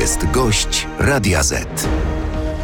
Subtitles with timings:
[0.00, 1.88] jest gość Radia Z.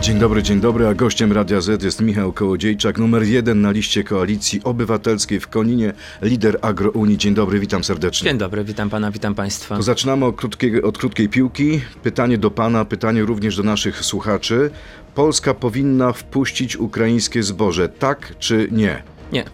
[0.00, 4.04] Dzień dobry, dzień dobry, a gościem Radia Z jest Michał Kołodziejczak, numer jeden na liście
[4.04, 5.92] Koalicji Obywatelskiej w Koninie,
[6.22, 7.18] lider Agrounii.
[7.18, 8.30] Dzień dobry, witam serdecznie.
[8.30, 9.76] Dzień dobry, witam pana, witam państwa.
[9.76, 11.80] To zaczynamy od krótkiej, od krótkiej piłki.
[12.02, 14.70] Pytanie do pana, pytanie również do naszych słuchaczy.
[15.14, 19.02] Polska powinna wpuścić ukraińskie zboże, tak czy nie?
[19.32, 19.44] Nie.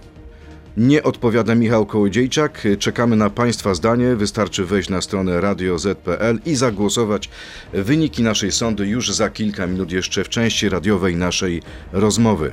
[0.76, 2.62] Nie odpowiada Michał Kołodziejczak.
[2.78, 4.16] Czekamy na Państwa zdanie.
[4.16, 7.30] Wystarczy wejść na stronę radioz.pl i zagłosować.
[7.72, 11.62] Wyniki naszej sądy już za kilka minut jeszcze w części radiowej naszej
[11.92, 12.52] rozmowy.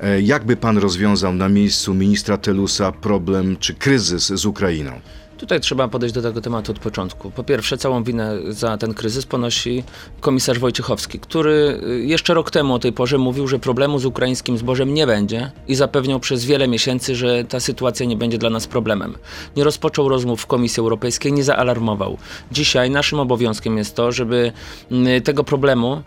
[0.00, 5.00] E, Jakby Pan rozwiązał na miejscu ministra Telusa problem czy kryzys z Ukrainą?
[5.44, 7.30] Tutaj trzeba podejść do tego tematu od początku.
[7.30, 9.84] Po pierwsze, całą winę za ten kryzys ponosi
[10.20, 14.58] komisarz Wojciechowski, który y, jeszcze rok temu o tej porze mówił, że problemu z ukraińskim
[14.58, 18.66] zbożem nie będzie i zapewniał przez wiele miesięcy, że ta sytuacja nie będzie dla nas
[18.66, 19.14] problemem.
[19.56, 22.18] Nie rozpoczął rozmów w Komisji Europejskiej, nie zaalarmował.
[22.52, 24.52] Dzisiaj naszym obowiązkiem jest to, żeby
[24.92, 26.02] y, tego problemu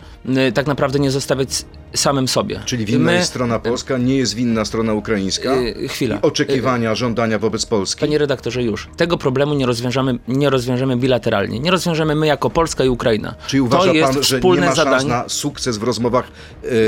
[0.48, 1.48] y, tak naprawdę nie zostawiać
[1.94, 2.60] samym sobie.
[2.64, 5.56] Czyli winna My- jest strona polska, nie jest winna strona ukraińska?
[5.56, 6.16] Y, chwila.
[6.16, 8.00] I oczekiwania, żądania wobec Polski?
[8.00, 8.88] Panie redaktorze, już.
[8.96, 11.60] Tego problemu nie rozwiążemy, nie rozwiążemy bilateralnie.
[11.60, 13.34] Nie rozwiążemy my jako Polska i Ukraina.
[13.46, 15.08] Czyli uważa to jest pan, że nie ma szans zadanie.
[15.08, 16.28] na sukces w rozmowach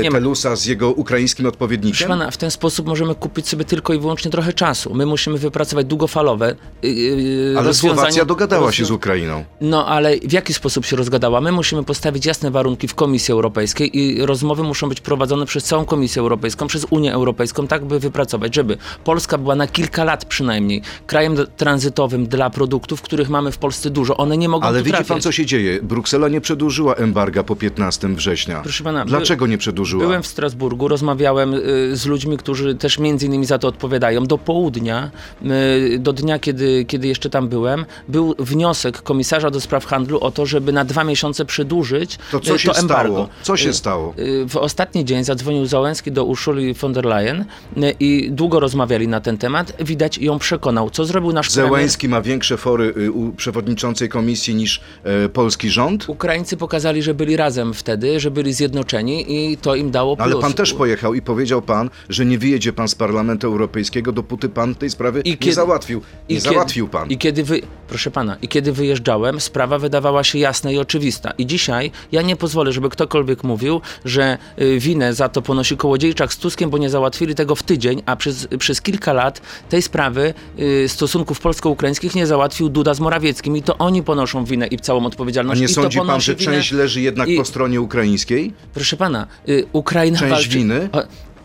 [0.01, 0.17] Nie ma.
[0.17, 2.07] Telusa z jego ukraińskim Proszę odpowiednikiem?
[2.07, 4.93] pana, w ten sposób możemy kupić sobie tylko i wyłącznie trochę czasu.
[4.93, 7.73] My musimy wypracować długofalowe yy, yy, Ale.
[7.73, 9.43] Słowacja dogadała się z Ukrainą.
[9.61, 11.41] No ale w jaki sposób się rozgadała?
[11.41, 15.85] My musimy postawić jasne warunki w Komisji Europejskiej i rozmowy muszą być prowadzone przez całą
[15.85, 20.81] Komisję Europejską, przez Unię Europejską, tak by wypracować, żeby Polska była na kilka lat przynajmniej
[21.07, 24.17] krajem tranzytowym dla produktów, których mamy w Polsce dużo.
[24.17, 25.07] One nie mogą Ale widzi trafiać.
[25.07, 25.79] pan, co się dzieje?
[25.83, 28.59] Bruksela nie przedłużyła embarga po 15 września.
[28.61, 30.03] Proszę pana, by- Dlaczego nie przedłużyła?
[30.03, 31.59] Byłem w Strasburgu, rozmawiałem y,
[31.97, 34.25] z ludźmi, którzy też między innymi za to odpowiadają.
[34.25, 35.11] Do południa,
[35.45, 40.31] y, do dnia, kiedy, kiedy jeszcze tam byłem, był wniosek komisarza do spraw handlu o
[40.31, 43.13] to, żeby na dwa miesiące przedłużyć To co y, się to embargo.
[43.13, 43.29] stało?
[43.41, 44.13] Co się Y, stało?
[44.19, 47.45] y, W ostatni dzień zadzwonił Załęski do Ursuli von der Leyen
[47.77, 49.73] y, i długo rozmawiali na ten temat.
[49.79, 50.89] Widać ją przekonał.
[50.89, 51.71] Co zrobił nasz premier?
[51.71, 56.09] Zełęński ma większe fory y, u przewodniczącej komisji niż e, polski rząd?
[56.09, 60.25] Ukraińcy pokazali, że byli razem wtedy, że byli zjednoczeni i to im dało plus.
[60.31, 64.49] Ale pan też pojechał i powiedział pan, że nie wyjedzie pan z Parlamentu Europejskiego, dopóty
[64.49, 66.01] pan tej sprawy I nie kiedy- załatwił.
[66.29, 67.09] Nie I załatwił pan.
[67.09, 71.31] I kiedy wy, proszę pana, i kiedy wyjeżdżałem, sprawa wydawała się jasna i oczywista.
[71.37, 76.33] I dzisiaj ja nie pozwolę, żeby ktokolwiek mówił, że y, winę za to ponosi Kołodziejczak
[76.33, 80.33] z Tuskiem, bo nie załatwili tego w tydzień, a przez, przez kilka lat tej sprawy
[80.59, 85.03] y, stosunków polsko-ukraińskich nie załatwił Duda z Morawieckim i to oni ponoszą winę i całą
[85.03, 85.61] A odpowiedzialność.
[85.61, 88.53] nie I sądzi pan, że winę- część leży jednak i- po stronie ukraińskiej?
[88.73, 90.49] Proszę pana, y, Ukraina Część walczy...
[90.49, 90.89] winy?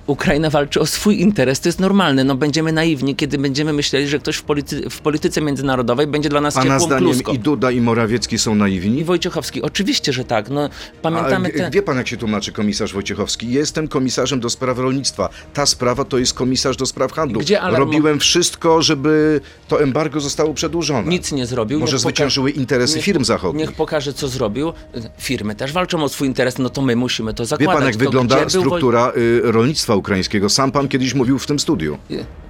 [0.06, 2.24] Ukraina walczy o swój interes, to jest normalne.
[2.24, 6.40] No będziemy naiwni, kiedy będziemy myśleli, że ktoś w, polity, w polityce międzynarodowej będzie dla
[6.40, 7.32] nas Pana ciepłą zdaniem kluską.
[7.32, 8.98] i Duda i Morawiecki są naiwni?
[8.98, 10.50] I Wojciechowski, oczywiście, że tak.
[10.50, 10.68] No, A
[11.02, 11.70] pamiętamy wie- te...
[11.70, 13.50] wie pan, jak się tłumaczy komisarz Wojciechowski?
[13.52, 15.28] Jestem komisarzem do spraw rolnictwa.
[15.54, 17.40] Ta sprawa to jest komisarz do spraw handlu.
[17.40, 21.08] Gdzie alarmo- Robiłem wszystko, żeby to embargo zostało przedłużone.
[21.10, 21.80] Nic nie zrobił.
[21.80, 23.66] Może Niech poka- zwyciężyły interesy niech- firm zachodnich.
[23.66, 24.72] Niech pokaże, co zrobił.
[25.18, 27.74] Firmy też walczą o swój interes, no to my musimy to Wie zakładać.
[27.76, 30.48] pan, jak To wygląda był Woj- struktura y, rolnictwa ukraińskiego?
[30.48, 31.98] Sam pan kiedyś mówił w tym studiu.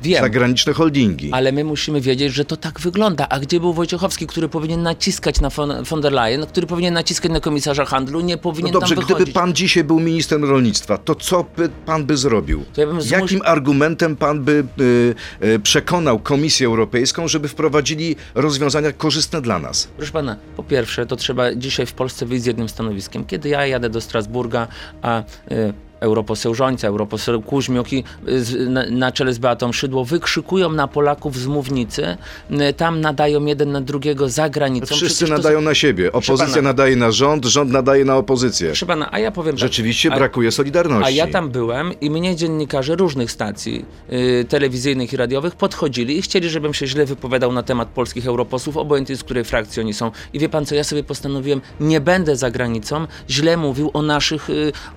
[0.02, 0.20] Wiem.
[0.22, 1.32] Zagraniczne holdingi.
[1.32, 3.28] Ale my musimy wiedzieć, że to tak wygląda.
[3.28, 7.32] A gdzie był Wojciechowski, który powinien naciskać na von, von der Leyen, który powinien naciskać
[7.32, 9.34] na komisarza handlu, nie No powinien dobrze, tam gdyby wychodzić.
[9.34, 12.64] pan dzisiaj był ministrem rolnictwa, to co by pan by zrobił?
[12.76, 19.58] Ja Jakim argumentem pan by y, y, przekonał Komisję Europejską, żeby wprowadzili rozwiązania korzystne dla
[19.58, 19.88] nas?
[19.96, 23.24] Proszę pana, po pierwsze, to trzeba dzisiaj w Polsce wyjść z jednym stanowiskiem.
[23.24, 24.68] Kiedy ja jadę do Strasburga,
[25.02, 25.20] a
[25.50, 30.88] y, europoseł Żońca, europoseł Kuźmiuk i y, na, na czele z Beatą Szydło wykrzykują na
[30.88, 32.16] Polaków z mównicy,
[32.50, 34.86] y, tam nadają jeden na drugiego za granicą.
[34.86, 36.12] Wszyscy Przecież to- nadają na siebie.
[36.12, 38.66] Opozycja pana- nadaje na rząd, rząd nadaje na opozycję.
[38.68, 41.06] Proszę pana, a ja powiem tak, Rzeczywiście a, brakuje solidarności.
[41.06, 46.22] A ja tam byłem i mnie dziennikarze różnych stacji y, telewizyjnych i radiowych podchodzili i
[46.22, 50.10] chcieli, żebym się źle wypowiadał na temat polskich europosłów, obojętnie z której frakcji oni są.
[50.32, 54.48] I wie pan co, ja sobie postanowiłem, nie będę za granicą źle mówił o naszych,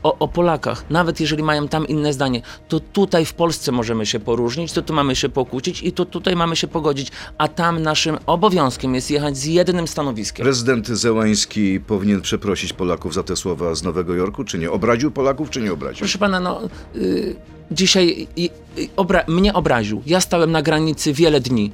[0.03, 0.85] o, o Polakach.
[0.89, 4.93] Nawet jeżeli mają tam inne zdanie, to tutaj w Polsce możemy się poróżnić, to tu
[4.93, 7.11] mamy się pokłócić i to tutaj mamy się pogodzić.
[7.37, 10.43] A tam naszym obowiązkiem jest jechać z jednym stanowiskiem.
[10.43, 14.71] Prezydent Zełański powinien przeprosić Polaków za te słowa z Nowego Jorku, czy nie?
[14.71, 15.99] Obraził Polaków, czy nie obraził?
[15.99, 16.61] Proszę pana, no
[16.95, 17.35] y,
[17.71, 20.01] dzisiaj i, i, obra mnie obraził.
[20.05, 21.71] Ja stałem na granicy wiele dni.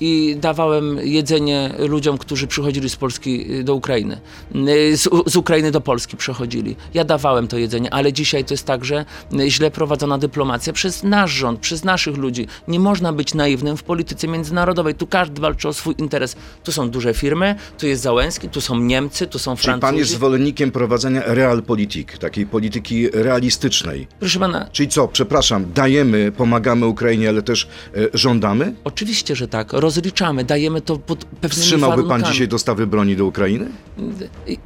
[0.00, 4.20] I dawałem jedzenie ludziom, którzy przychodzili z Polski y, do Ukrainy.
[4.68, 6.76] Y, Z, z Ukrainy do Polski przychodzili.
[6.94, 9.04] Ja dawałem to jedzenie, ale dzisiaj to jest także
[9.40, 12.46] y, źle prowadzona dyplomacja przez nasz rząd, przez naszych ludzi.
[12.68, 14.94] Nie można być naiwnym w polityce międzynarodowej.
[14.94, 16.36] Tu każdy walczy o swój interes.
[16.64, 19.80] Tu są duże firmy, tu jest Załęski, tu są Niemcy, tu są Czyli Francuzi.
[19.90, 24.06] pan jest zwolennikiem prowadzenia realpolitik, takiej polityki realistycznej.
[24.20, 28.74] Proszę pana, Czyli co, przepraszam, dajemy, pomagamy Ukrainie, ale też e, żądamy?
[28.84, 29.73] oczywiście, że tak.
[29.78, 32.32] Rozliczamy, dajemy to pod pewnymi Wstrzymałby pan warunkami.
[32.32, 33.66] dzisiaj dostawy broni do Ukrainy?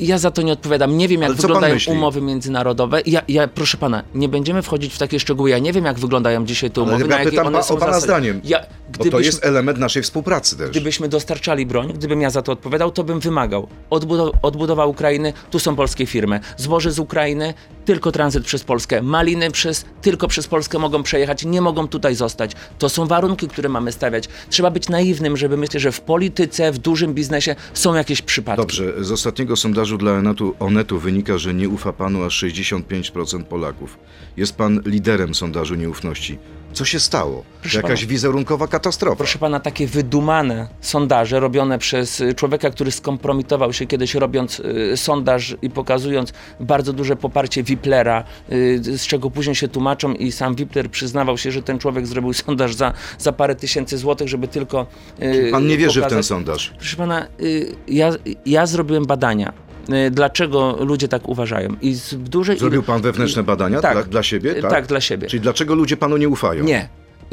[0.00, 0.96] Ja za to nie odpowiadam.
[0.96, 3.00] Nie wiem, jak Ale pan wyglądają umowy międzynarodowe.
[3.06, 5.50] Ja, ja, proszę pana, nie będziemy wchodzić w takie szczegóły.
[5.50, 7.74] Ja nie wiem, jak wyglądają dzisiaj te Ale umowy, ja na jakie pytam one pa-
[7.74, 8.40] o pana zdaniem.
[8.44, 10.70] Ja, Bo to gdybyśmy, jest element naszej współpracy też.
[10.70, 13.68] gdybyśmy dostarczali broń, gdybym ja za to odpowiadał, to bym wymagał.
[13.90, 16.40] Odbudow- odbudowa Ukrainy, tu są polskie firmy.
[16.56, 17.54] Zboże z Ukrainy,
[17.88, 19.02] tylko tranzyt przez Polskę.
[19.02, 22.52] Maliny przez, tylko przez Polskę mogą przejechać, nie mogą tutaj zostać.
[22.78, 24.28] To są warunki, które mamy stawiać.
[24.50, 28.62] Trzeba być naiwnym, żeby myśleć, że w polityce, w dużym biznesie są jakieś przypadki.
[28.62, 33.98] Dobrze, z ostatniego sondażu dla Onetu, Onetu wynika, że nie ufa panu aż 65% Polaków.
[34.36, 36.38] Jest pan liderem sondażu nieufności.
[36.78, 37.44] Co się stało?
[37.60, 38.10] Proszę Jakaś pana.
[38.10, 39.16] wizerunkowa katastrofa.
[39.16, 44.96] Proszę pana, takie wydumane sondaże robione przez y, człowieka, który skompromitował się kiedyś robiąc y,
[44.96, 50.54] sondaż i pokazując bardzo duże poparcie Wiplera, y, z czego później się tłumaczą i sam
[50.54, 54.86] Wipler przyznawał się, że ten człowiek zrobił sondaż za, za parę tysięcy złotych, żeby tylko
[55.22, 56.72] y, Pan nie wierzy w ten pokazać- sondaż.
[56.78, 58.10] Proszę pana, y, ja,
[58.46, 59.52] ja zrobiłem badania.
[59.92, 61.76] Y, Dlaczego ludzie tak uważają?
[61.82, 64.56] I z dużej Zrobił pan wewnętrzne badania tak, dla, dla siebie?
[64.58, 64.70] y, Tak?
[64.70, 65.26] tak, dla siebie.
[65.28, 66.64] Czyli dlaczego ludzie panu nie ufają?
[66.64, 66.88] Nie.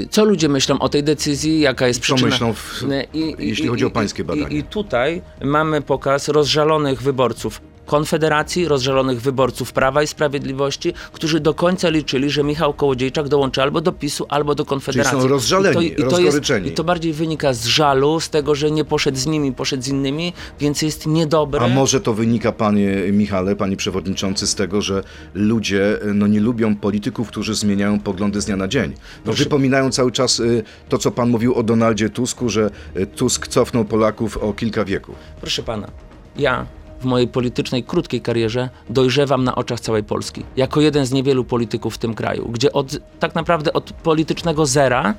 [0.09, 2.29] Co ludzie myślą o tej decyzji, jaka jest Co przyczyna?
[2.29, 4.47] myślą w- I, jeśli chodzi o pańskie i, badania?
[4.47, 11.53] I, I tutaj mamy pokaz rozżalonych wyborców Konfederacji, rozżalonych wyborców Prawa i Sprawiedliwości, którzy do
[11.53, 15.21] końca liczyli, że Michał Kołodziejczak dołączy albo do PiSu, albo do Konfederacji.
[15.21, 18.55] są rozżaleni, I to, i to, jest, I to bardziej wynika z żalu, z tego,
[18.55, 21.61] że nie poszedł z nimi, poszedł z innymi, więc jest niedobre.
[21.61, 25.03] A może to wynika, panie Michale, panie przewodniczący, z tego, że
[25.33, 28.93] ludzie no, nie lubią polityków, którzy zmieniają poglądy z dnia na dzień.
[29.25, 33.47] No, wypominają cały czas y, to, co pan mówił o Donaldzie Tusku, że y, Tusk
[33.47, 35.15] cofnął Polaków o kilka wieków.
[35.41, 35.87] Proszę pana,
[36.37, 36.65] ja
[36.99, 40.43] w mojej politycznej, krótkiej karierze dojrzewam na oczach całej Polski.
[40.55, 45.13] Jako jeden z niewielu polityków w tym kraju, gdzie od, tak naprawdę od politycznego zera,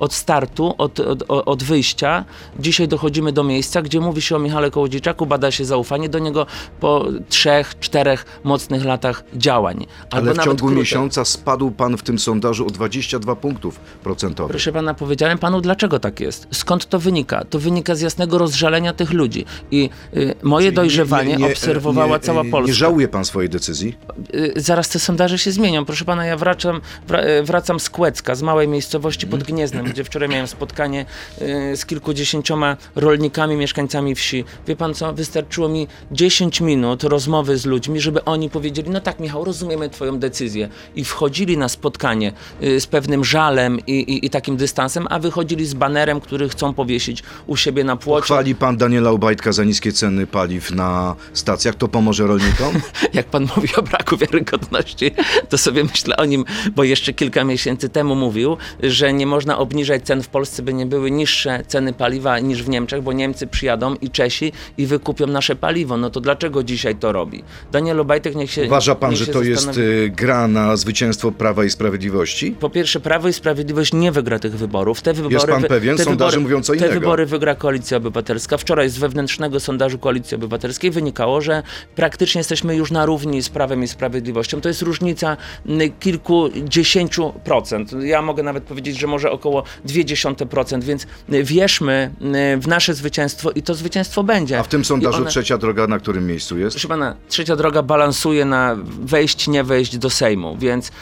[0.00, 2.24] od startu, od, od, od wyjścia,
[2.58, 6.46] dzisiaj dochodzimy do miejsca, gdzie mówi się o Michale Kołodziejczaku, bada się zaufanie do niego
[6.80, 9.86] po trzech, czterech mocnych latach działań.
[10.10, 10.76] Ale w ciągu krócej.
[10.78, 14.50] miesiąca spadł pan w tym sondażu o 22 punktów procentowych.
[14.50, 16.46] Proszę pana, powiedziałem panu, dlaczego tak jest.
[16.52, 17.44] Skąd to wynika?
[17.50, 19.44] To wynika z jasnego rozżalenia tych ludzi.
[19.70, 22.66] I y, moje Czyli dojrzewanie nie- nie- obserwowała nie- cała Polska.
[22.68, 23.96] Nie żałuje pan swojej decyzji?
[24.34, 25.84] Y, zaraz te sondaże się zmienią.
[25.84, 30.04] Proszę pana, ja wracam, wra, y, wracam z Kłecka, z małej miejscowości pod Gniezdem, gdzie
[30.04, 31.06] wczoraj miałem spotkanie
[31.42, 34.44] y, z kilkudziesięcioma rolnikami, mieszkańcami wsi.
[34.66, 39.20] Wie pan co, wystarczyło mi 10 minut rozmowy z ludźmi, żeby oni powiedzieli, no tak
[39.20, 40.68] Michał, rozumiemy twoją decyzję.
[40.94, 42.32] I wchodzili na spotkanie
[42.62, 46.74] y, z pewnym żalem i, i, i takim dystansem, a wychodzili z banerem, który chcą
[46.74, 48.24] powiesić u siebie na płocie.
[48.24, 51.74] Chwali pan Daniela Obajtka za niskie ceny paliw na stacjach.
[51.74, 52.74] To pomoże rolnikom?
[53.12, 55.10] jak pan mówi o braku wiarygodności,
[55.48, 56.44] to sobie myślę o nim,
[56.76, 60.86] bo jeszcze kilka miesięcy temu mówił, że nie można obniżać cen w Polsce, by nie
[60.86, 65.56] były niższe ceny paliwa niż w Niemczech, bo Niemcy przyjadą i Czesi i wykupią nasze
[65.56, 65.96] paliwo.
[65.96, 67.42] No to dlaczego dzisiaj to robi?
[67.72, 69.92] Daniel Obajtek niech się Uważa pan, że to jest zastanowi.
[69.92, 72.52] y, gra na zwycięstwo Prawa i Sprawiedliwości?
[72.60, 75.02] Po pierwsze, Prawo i Sprawiedliwość nie wygra tych wyborów.
[75.02, 75.96] Te wybory pan wy- pewien?
[75.96, 76.94] Te Sondaże wybory, mówią co Te innego.
[76.94, 78.56] wybory wygra Koalicja Obywatelska.
[78.56, 81.62] Wczoraj z wewnętrznego sondażu Koalicji Obywatelskiej wynikało, że
[81.96, 84.60] praktycznie jesteśmy już na równi z Prawem i Sprawiedliwością.
[84.60, 87.92] To jest różnica mm, kilkudziesięciu procent.
[88.02, 92.10] Ja mogę nawet powiedzieć, że może około dwie dziesiąte procent, więc y, wierzmy
[92.56, 94.58] y, w nasze zwycięstwo i to zwycięstwo będzie.
[94.58, 96.74] A w tym sondażu one- trzecia droga na którym miejscu jest?
[96.76, 100.92] Proszę pana, trzecia droga balansuje na wejść, nie wejść do Sejmu, więc y,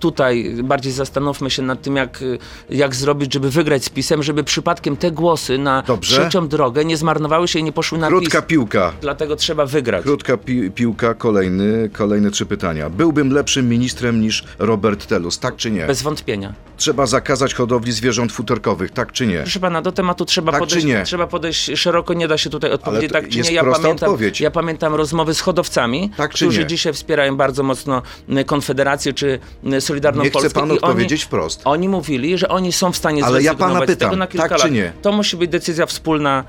[0.00, 2.24] tutaj bardziej zastanówmy się nad tym, jak,
[2.70, 6.16] jak zrobić, żeby wygrać z PiSem, żeby przypadkiem te głosy na Dobrze.
[6.20, 8.48] trzecią drogę nie zmarnowały się i nie poszły na Krótka PiS.
[8.48, 8.92] piłka.
[9.00, 10.02] Dlatego trzeba wygrać.
[10.02, 12.90] Krótka pi piłka, kolejny, kolejne trzy pytania.
[12.90, 15.86] Byłbym lepszym ministrem niż Robert Telus, tak czy nie?
[15.86, 16.54] Bez wątpienia.
[16.76, 19.38] Trzeba zakazać hodowli zwierząt futerkowych, tak czy nie?
[19.38, 21.02] Proszę pana, do tematu trzeba, Tak czy podejść, nie?
[21.04, 23.50] trzeba podejść szeroko, nie da się tutaj odpowiedzieć tak czy nie.
[23.52, 24.40] Ja prosta pamiętam, odpowiedź.
[24.40, 26.66] ja pamiętam rozmowy z hodowcami, Tak czy którzy nie?
[26.66, 28.02] dzisiaj wspierają bardzo mocno
[28.46, 29.38] Konfederację czy
[29.80, 30.60] Solidarną Nie chce Polskę.
[30.60, 31.60] pan i odpowiedzieć oni, wprost.
[31.64, 34.58] Oni mówili, że oni są w stanie Ale ja pana pytam, tego na kilka tak
[34.58, 34.74] czy lat.
[34.74, 34.92] nie?
[35.02, 36.44] To musi być decyzja wspólna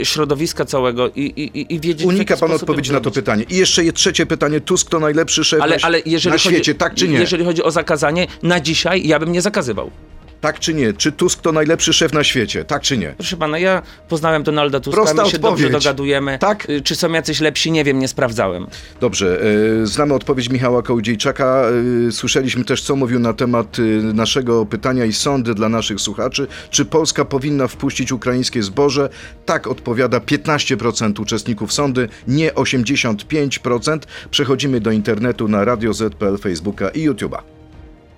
[0.00, 3.44] y, środowiska całego i, i, i wiedzieć Unika pan odpowiedzi na to pytanie.
[3.48, 4.60] I jeszcze je trzecie pytanie.
[4.60, 7.18] Tusk to najlepszy szef Ale, na, ale na chodzi, świecie, tak czy nie?
[7.18, 9.90] Jeżeli chodzi o zakazanie, na dzisiaj ja bym nie zakazywał.
[10.40, 10.92] Tak czy nie?
[10.92, 12.64] Czy Tusk to najlepszy szef na świecie?
[12.64, 13.12] Tak czy nie?
[13.16, 15.62] Proszę pana, ja poznałem Donalda Tuska, Prosta my się odpowiedź.
[15.62, 16.38] dobrze dogadujemy.
[16.38, 16.70] Tak?
[16.70, 18.66] Y, Czy są jacyś lepsi, nie wiem, nie sprawdzałem.
[19.00, 19.40] Dobrze,
[19.82, 21.62] e, znamy odpowiedź Michała Kołodziejczaka.
[22.08, 23.76] E, Słyszeliśmy też, co mówił na temat
[24.14, 26.46] naszego pytania i sądy dla naszych słuchaczy.
[26.70, 29.08] Czy Polska powinna wpuścić ukraińskie zboże?
[29.46, 33.98] Tak odpowiada 15% uczestników sądy, nie 85%.
[34.30, 37.38] Przechodzimy do internetu na Radio ZPL, Facebooka i YouTube'a.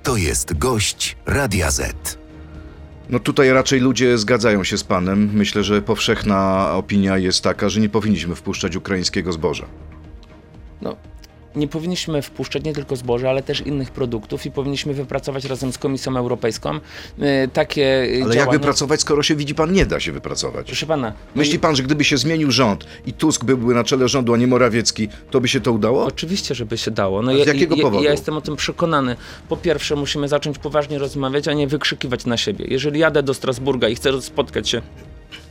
[0.02, 2.18] To jest gość Radia Z.
[3.08, 5.30] No tutaj raczej ludzie zgadzają się z panem.
[5.32, 9.66] Myślę, że powszechna opinia jest taka, że nie powinniśmy wpuszczać ukraińskiego zboża.
[10.80, 10.96] No,
[11.56, 15.78] nie powinniśmy wpuszczać nie tylko zboża, ale też innych produktów i powinniśmy wypracować razem z
[15.78, 16.80] Komisją Europejską y,
[17.52, 18.52] takie y, Ale jak działania.
[18.52, 20.66] wypracować, skoro się widzi pan, nie da się wypracować?
[20.66, 24.34] Proszę pana, Myśli pan, że gdyby się zmienił rząd i Tusk byłby na czele rządu,
[24.34, 26.04] a nie Morawiecki, to by się to udało?
[26.04, 27.22] Oczywiście, żeby się dało.
[27.22, 28.04] No z jakiego ja, powodu?
[28.04, 29.16] Ja jestem o tym przekonany.
[29.48, 32.64] Po pierwsze, musimy zacząć poważnie rozmawiać, a nie wykrzykiwać na siebie.
[32.68, 34.82] Jeżeli jadę do Strasburga i chcę spotkać się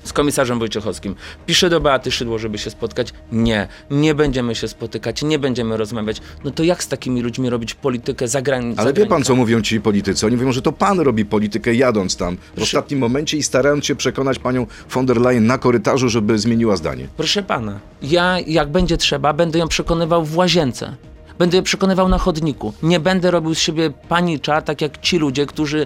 [0.04, 1.16] z komisarzem Wojciechowskim,
[1.46, 3.14] piszę do Beaty Szydło, żeby się spotkać.
[3.32, 6.22] Nie, nie będziemy się spotykać, nie będziemy rozmawiać.
[6.44, 8.82] No to jak z takimi ludźmi robić politykę za granicą?
[8.82, 10.26] Ale wie pan, co mówią ci politycy?
[10.26, 13.96] Oni mówią, że to pan robi politykę jadąc tam w ostatnim momencie i starając się
[13.96, 17.08] przekonać panią von der Leyen na korytarzu, żeby zmieniła zdanie.
[17.18, 20.96] Proszę pana, ja jak będzie trzeba, będę ją przekonywał w łazience.
[21.42, 22.74] Będę ją przekonywał na chodniku.
[22.84, 25.86] Nie będę robił z siebie panicza, tak jak ci ludzie, którzy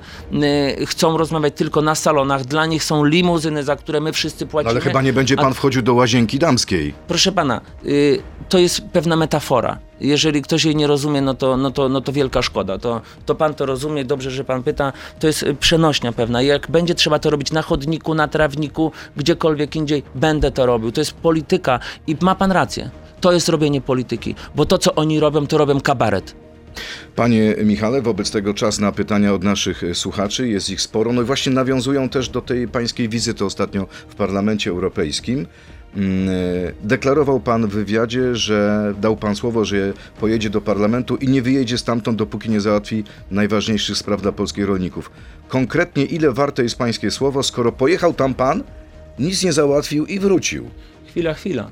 [0.80, 2.46] y, chcą rozmawiać tylko na salonach.
[2.46, 4.72] Dla nich są limuzyny, za które my wszyscy No płacimy.
[4.72, 6.94] ale chyba nie będzie A- pan wchodził do łazienki damskiej.
[7.08, 8.20] Proszę pana, y,
[8.50, 9.78] to jest pewna metafora.
[10.00, 12.78] Jeżeli ktoś jej nie rozumie, no to, no to, no to wielka szkoda.
[12.78, 14.94] To, to pan to rozumie, dobrze, że pan pyta.
[15.20, 16.42] To jest y, przenośnia pewna.
[16.42, 20.92] Jak będzie trzeba to robić na chodniku, na trawniku, gdziekolwiek indziej, będę to robił.
[20.92, 22.90] To jest polityka i ma pan rację.
[23.22, 26.36] To jest robienie polityki, bo to, co oni robią, to robią kabaret.
[27.16, 31.14] Panie Michale, wobec tego czas na pytania od naszych e, słuchaczy, jest ich sporo.
[31.14, 35.48] No i właśnie nawiązują też do tej pańskiej wizyty ostatnio w Parlamencie Europejskim.
[35.96, 36.32] Mm, e,
[36.84, 41.78] Deklarował pan w wywiadzie, że dał pan słowo, że pojedzie do parlamentu i nie wyjedzie
[41.78, 45.12] stamtąd, dopóki nie załatwi najważniejszych spraw dla polskich rolników.
[45.48, 48.64] Konkretnie ile warte jest pańskie słowo, skoro pojechał tam pan,
[49.20, 50.70] nic nie załatwił i wrócił?
[51.08, 51.72] Chwila, chwila.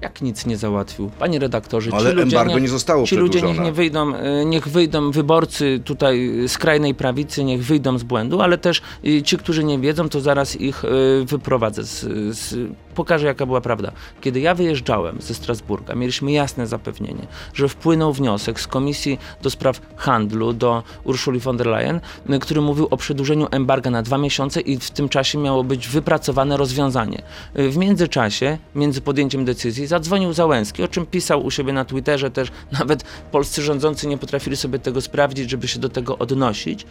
[0.00, 1.10] Jak nic nie załatwił?
[1.18, 4.44] Panie redaktorze, Ale ci ludzie embargo niech, nie zostało Ci ludzie niech nie wyjdą, e,
[4.44, 9.36] niech wyjdą wyborcy tutaj z krajnej prawicy, niech wyjdą z błędu, ale też e, ci,
[9.36, 10.88] którzy nie wiedzą, to zaraz ich e,
[11.24, 11.84] wyprowadzę.
[11.84, 12.00] Z,
[12.36, 12.54] z,
[12.98, 13.92] pokażę, jaka była prawda.
[14.20, 19.80] Kiedy ja wyjeżdżałem ze Strasburga, mieliśmy jasne zapewnienie, że wpłynął wniosek z Komisji do Spraw
[19.96, 22.00] Handlu do Urszuli von der Leyen,
[22.40, 26.56] który mówił o przedłużeniu embarga na dwa miesiące i w tym czasie miało być wypracowane
[26.56, 27.22] rozwiązanie.
[27.54, 32.48] W międzyczasie, między podjęciem decyzji, zadzwonił Załęski, o czym pisał u siebie na Twitterze też.
[32.78, 36.86] Nawet polscy rządzący nie potrafili sobie tego sprawdzić, żeby się do tego odnosić.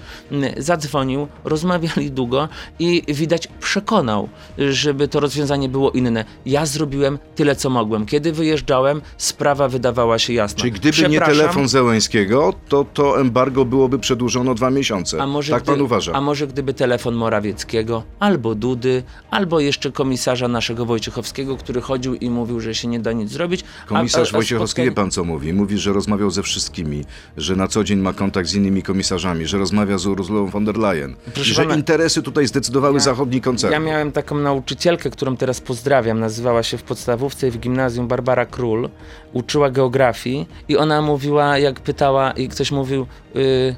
[0.57, 2.47] Zadzwonił, rozmawiali długo
[2.79, 6.25] i widać przekonał, żeby to rozwiązanie było inne.
[6.45, 8.05] Ja zrobiłem tyle, co mogłem.
[8.05, 10.59] Kiedy wyjeżdżałem, sprawa wydawała się jasna.
[10.59, 15.21] Czyli gdyby nie telefon Zełęskiego, to to embargo byłoby przedłużone o dwa miesiące.
[15.21, 16.13] A może tak gdy, pan uważa?
[16.13, 22.29] A może gdyby telefon Morawieckiego, albo Dudy, albo jeszcze komisarza naszego Wojciechowskiego, który chodził i
[22.29, 23.63] mówił, że się nie da nic zrobić.
[23.85, 25.53] a- Komisarz a- a Wojciechowski, wie spotkań- pan co mówi?
[25.53, 27.03] Mówi, że rozmawiał ze wszystkimi,
[27.37, 30.77] że na co dzień ma kontakt z innymi komisarzami, że rozmawia z Ursulą von der
[30.77, 31.15] Leyen.
[31.33, 33.73] Proszę że pana, interesy tutaj zdecydowały ja- zachodni koncern.
[33.73, 35.86] Ja miałem taką nauczycielkę, którą teraz pozdrawiam,
[36.19, 38.89] nazywała się w podstawówce i w gimnazjum Barbara Król,
[39.33, 43.75] uczyła geografii i ona mówiła, jak pytała i ktoś mówił, y,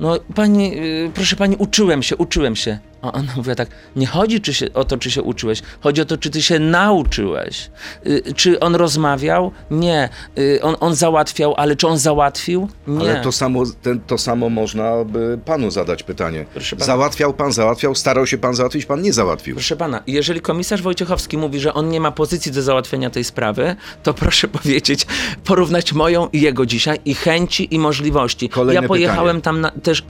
[0.00, 2.78] no pani, y, proszę pani, uczyłem się, uczyłem się.
[3.12, 6.04] A ona mówiła tak, nie chodzi czy się, o to, czy się uczyłeś, chodzi o
[6.04, 7.70] to, czy ty się nauczyłeś.
[8.06, 9.52] Y, czy on rozmawiał?
[9.70, 10.08] Nie.
[10.38, 12.68] Y, on, on załatwiał, ale czy on załatwił?
[12.86, 13.10] Nie.
[13.10, 16.46] Ale to samo, ten, to samo można by panu zadać pytanie.
[16.78, 19.54] Załatwiał pan, załatwiał, starał się pan załatwić, pan nie załatwił.
[19.54, 23.76] Proszę pana, jeżeli komisarz Wojciechowski mówi, że on nie ma pozycji do załatwienia tej sprawy,
[24.02, 25.06] to proszę powiedzieć,
[25.44, 28.48] porównać moją i jego dzisiaj i chęci i możliwości.
[28.48, 30.02] Kolejne ja pojechałem tam na, też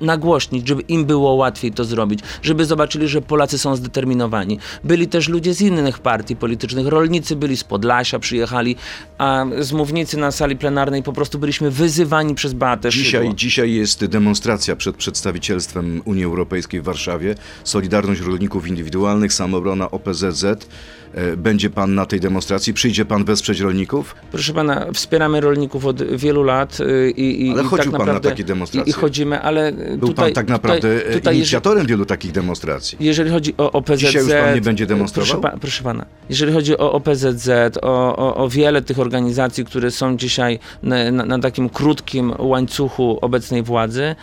[0.00, 4.58] nagłośnić, żeby im było łatwiej to zrobić, żeby zobaczyli, że Polacy są zdeterminowani.
[4.84, 8.76] Byli też ludzie z innych partii politycznych, rolnicy byli z Podlasia, przyjechali,
[9.18, 12.90] a z mównicy na sali plenarnej po prostu byliśmy wyzywani przez Beatę.
[12.90, 17.34] Dzisiaj, dzisiaj jest demonstracja przed przedstawicielstwem Unii Europejskiej w Warszawie.
[17.64, 20.44] Solidarność Rolników Indywidualnych, Samobrona OPZZ.
[21.14, 22.74] E, będzie pan na tej demonstracji?
[22.74, 24.14] Przyjdzie pan wesprzeć rolników?
[24.32, 28.06] Proszę pana, wspieramy rolników od wielu lat y, i, i Ale i chodził tak pan
[28.06, 28.92] na naprawdę, takie demonstracje.
[28.92, 32.06] I, I chodzimy, ale Był tutaj, pan tak naprawdę tutaj, e, tutaj, jeżeli, inicjatorem wielu
[32.06, 32.98] takich demonstracji.
[33.00, 33.98] jeżeli chodzi o OPZZ...
[33.98, 35.40] Dzisiaj już pan nie będzie demonstrował?
[35.40, 37.48] Proszę, pa, proszę pana, jeżeli chodzi o OPZZ,
[37.82, 43.18] o, o, o wiele tych organizacji, które są dzisiaj na, na, na takim krótkim łańcuchu
[43.20, 44.14] obecnej władzy,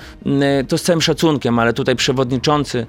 [0.67, 2.86] to z całym szacunkiem, ale tutaj przewodniczący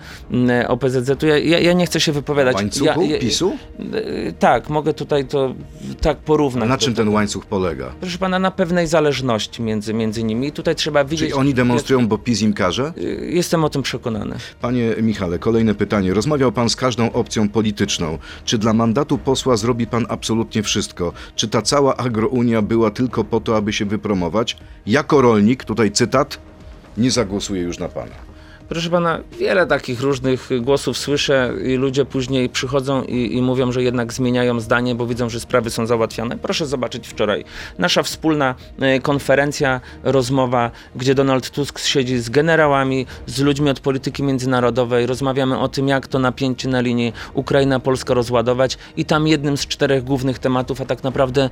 [0.69, 2.55] OPZZ-u, ja, ja ja nie chcę się wypowiadać.
[2.55, 3.57] Łańcuchu ja, ja, PiSu?
[3.95, 5.55] Y, Tak, mogę tutaj to
[6.01, 6.69] tak porównać.
[6.69, 7.93] Na czym ten łańcuch polega?
[8.01, 10.53] Proszę pana, na pewnej zależności między, między nimi.
[10.53, 11.29] Tutaj trzeba widzieć.
[11.31, 12.93] Czyli oni demonstrują, bo PiS im każe?
[12.99, 14.37] Y, Jestem o tym przekonany.
[14.61, 16.15] Panie Michale, kolejne pytanie.
[16.15, 18.19] Rozmawiał pan z każdą opcją polityczną.
[18.45, 21.13] Czy dla mandatu posła zrobi pan absolutnie wszystko?
[21.37, 24.57] Czy ta cała agrounia była tylko po to, aby się wypromować?
[24.87, 26.39] Jako rolnik, tutaj cytat,
[26.97, 28.15] nie zagłosuję już na pana.
[28.69, 33.83] Proszę pana, wiele takich różnych głosów słyszę i ludzie później przychodzą i, i mówią, że
[33.83, 36.39] jednak zmieniają zdanie, bo widzą, że sprawy są załatwiane.
[36.39, 37.45] Proszę zobaczyć wczoraj.
[37.79, 44.23] Nasza wspólna e, konferencja, rozmowa, gdzie Donald Tusk siedzi z generałami, z ludźmi od polityki
[44.23, 45.07] międzynarodowej.
[45.07, 50.05] Rozmawiamy o tym, jak to napięcie na linii Ukraina-Polska rozładować i tam jednym z czterech
[50.05, 51.51] głównych tematów, a tak naprawdę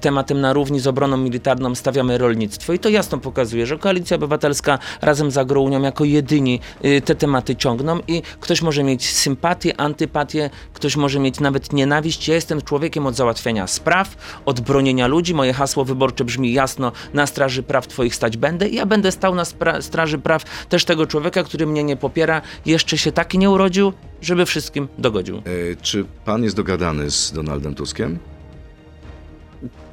[0.00, 2.72] tematem na równi z obroną militarną stawiamy rolnictwo.
[2.72, 6.49] I to jasno pokazuje, że Koalicja Obywatelska razem z Agrounią jako jedyni
[6.84, 12.28] y, te tematy ciągną i ktoś może mieć sympatię, antypatię, ktoś może mieć nawet nienawiść.
[12.28, 15.34] Ja jestem człowiekiem od załatwiania spraw, od bronienia ludzi.
[15.34, 19.34] Moje hasło wyborcze brzmi jasno, na straży praw twoich stać będę i ja będę stał
[19.34, 19.44] na
[19.80, 22.42] straży praw też tego człowieka, który mnie nie popiera.
[22.66, 23.92] Jeszcze się taki nie urodził,
[24.22, 25.36] żeby wszystkim dogodził.
[25.36, 25.42] E,
[25.82, 28.18] czy pan jest dogadany z Donaldem Tuskiem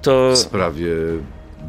[0.02, 0.32] To...
[0.32, 0.92] w sprawie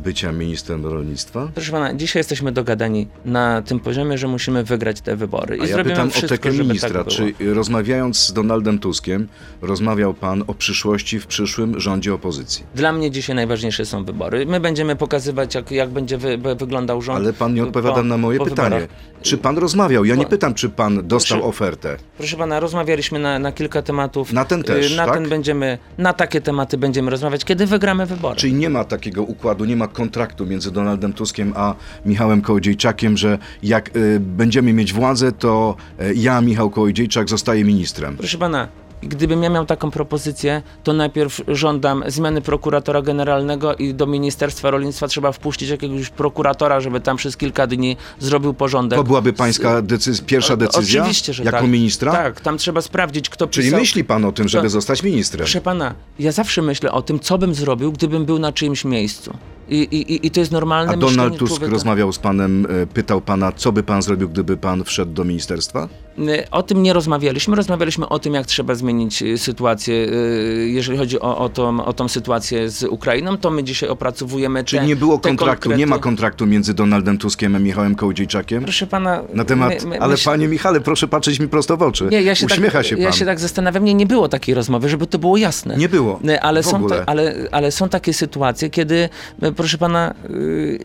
[0.05, 1.49] bycia ministrem rolnictwa?
[1.55, 5.57] Proszę pana, dzisiaj jesteśmy dogadani na tym poziomie, że musimy wygrać te wybory.
[5.57, 7.05] I A ja pytam o wszystko, tekę żeby ministra.
[7.05, 9.29] tak czy rozmawiając z Donaldem Tuskiem,
[9.63, 12.65] rozmawiał pan o przyszłości w przyszłym rządzie opozycji?
[12.75, 14.47] Dla mnie dzisiaj najważniejsze są wybory.
[14.47, 17.19] My będziemy pokazywać, jak, jak będzie wy, wy, wyglądał rząd.
[17.19, 18.77] Ale pan nie odpowiada po- na moje pytanie.
[18.81, 18.99] wyborach.
[19.23, 20.05] Czy pan rozmawiał?
[20.05, 21.97] Ja nie pytam, czy pan dostał Proszę- ofertę.
[22.19, 24.33] Proszę pana, rozmawialiśmy na, na kilka tematów.
[24.33, 25.15] Na ten też, Y, Na tak?
[25.15, 28.37] ten będziemy, na takie tematy będziemy rozmawiać, kiedy wygramy wybory.
[28.37, 31.75] Czyli nie ma takiego układu, nie ma kontraktu między Donaldem Tuskiem a
[32.07, 38.17] Michałem Kołodziejczakiem, że jak y, będziemy mieć władzę, to y, ja, Michał Kołodziejczak, zostaję ministrem.
[38.17, 38.69] Proszę pana,
[39.03, 45.09] gdybym ja miał taką propozycję, to najpierw żądam zmiany prokuratora generalnego i do Ministerstwa Rolnictwa
[45.09, 48.99] trzeba wpuścić jakiegoś prokuratora, żeby tam przez kilka dni zrobił porządek.
[48.99, 51.69] To byłaby pańska decyz- pierwsza decyzja Oczywiście, że jako tak.
[51.69, 52.13] ministra?
[52.13, 53.81] Tak, tam trzeba sprawdzić, kto Czyli pisał.
[53.81, 55.39] myśli pan o tym, żeby To- zostać ministrem?
[55.39, 59.37] Proszę pana, ja zawsze myślę o tym, co bym zrobił, gdybym był na czyimś miejscu.
[59.69, 61.73] I, i, i- to jest normalne A Donald Tusk człowieka.
[61.73, 65.89] rozmawiał z panem, y, pytał pana, co by pan zrobił, gdyby pan wszedł do ministerstwa?
[66.19, 67.57] Y, O tym nie rozmawialiśmy.
[67.57, 71.93] Rozmawialiśmy o tym, jak trzeba zmienić y, sytuację, y, jeżeli chodzi o, o, tą, o
[71.93, 73.37] tą sytuację z Ukrainą.
[73.37, 75.79] To my dzisiaj opracowujemy Czyli te, nie było kontraktu, konkrety.
[75.79, 78.63] nie ma kontraktu między Donaldem Tuskiem a Michałem Kołodziejczakiem?
[78.63, 79.23] Proszę pana...
[79.35, 82.09] Na temat, my- my- ale myśl- panie Michale, proszę patrzeć mi prosto w oczy.
[82.11, 83.05] Nie, ja się Uśmiecha tak, się pan.
[83.05, 83.85] Ja się tak zastanawiam.
[83.85, 85.77] Nie, nie było takiej rozmowy, żeby to było jasne.
[85.77, 86.97] Nie było, Ale, w są, ogóle.
[86.97, 89.09] ta, ale, ale są takie sytuacje, kiedy,
[89.57, 90.79] proszę pana, yy,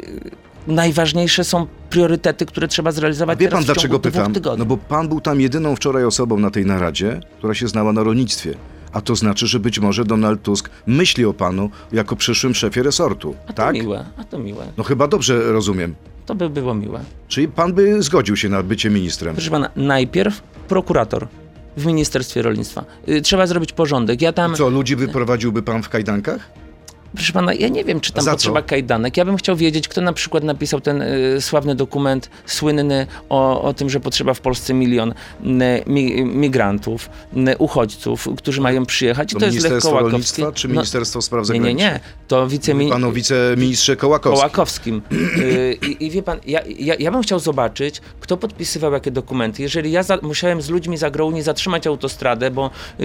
[0.68, 4.34] najważniejsze są priorytety, które trzeba zrealizować Wie teraz pan dlaczego pytam?
[4.58, 8.04] No bo pan był tam jedyną wczoraj osobą na tej naradzie, która się znała na
[8.04, 8.56] rolnictwie.
[8.94, 13.36] A to znaczy, że być może Donald Tusk myśli o panu jako przyszłym szefie resortu.
[13.44, 13.74] A to tak?
[13.74, 14.66] miłe, a to miłe.
[14.78, 15.96] No chyba dobrze rozumiem.
[16.26, 17.00] To by było miłe.
[17.28, 19.36] Czyli pan by zgodził się na bycie ministrem.
[19.36, 21.28] Proszę pana, najpierw prokurator
[21.78, 22.86] w Ministerstwie Rolnictwa.
[23.10, 24.22] Y, Trzeba zrobić porządek.
[24.22, 26.50] Ja tam, Co, ludzi wyprowadziłby pan w kajdankach?
[27.16, 28.36] Proszę pana, ja nie wiem, czy tam Za co?
[28.36, 29.18] potrzeba kajdanek.
[29.18, 33.74] Ja bym chciał wiedzieć, kto na przykład napisał ten y, sławny dokument, słynny o, o
[33.74, 35.14] tym, że potrzeba w Polsce milion
[35.88, 37.10] mi, migrantów,
[37.58, 39.32] uchodźców, którzy mają przyjechać.
[39.32, 40.44] I To, to jest Lech Kołakowski.
[40.54, 41.94] Czy No, Ministerstwo Spraw nie, nie, Zagranicznych?
[41.94, 42.00] nie.
[42.28, 42.96] To wiceminister...
[43.02, 44.40] Panu wiceministrze Kołakowski.
[44.42, 45.02] Kołakowskim.
[45.38, 49.62] Y, I, I wie pan, ja, ja, ja bym chciał zobaczyć, kto podpisywał jakie dokumenty.
[49.62, 53.04] Jeżeli ja za, musiałem z ludźmi z Agrouni zatrzymać autostradę, bo y,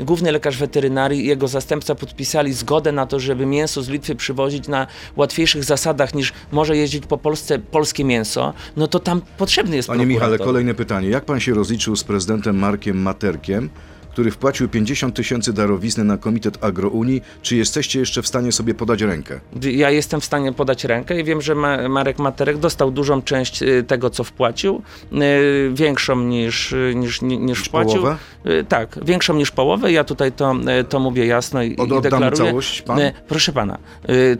[0.00, 4.14] y, główny lekarz weterynarii i jego zastępca podpisali zgodę na to, żeby mięso z Litwy
[4.14, 4.86] przywozić na
[5.16, 10.06] łatwiejszych zasadach niż może jeździć po Polsce polskie mięso, no to tam potrzebny jest Panie
[10.06, 11.08] Michale, kolejne pytanie.
[11.08, 13.70] Jak pan się rozliczył z prezydentem Markiem Materkiem,
[14.12, 17.22] który wpłacił 50 tysięcy darowizny na Komitet Agrounii?
[17.42, 19.40] Czy jesteście jeszcze w stanie sobie podać rękę?
[19.62, 23.62] Ja jestem w stanie podać rękę i wiem, że Ma- Marek Materek dostał dużą część
[23.62, 24.82] y, tego, co wpłacił,
[25.12, 27.92] y, większą niż, y, niż, ni- niż wpłacił.
[27.92, 28.16] połowę?
[28.46, 29.92] Y, Tak, większą niż połowę.
[29.92, 32.32] Ja tutaj to, y, to mówię jasno i, Od- i deklaruję.
[32.50, 32.98] całość, pan?
[33.00, 33.78] Y, Proszę pana,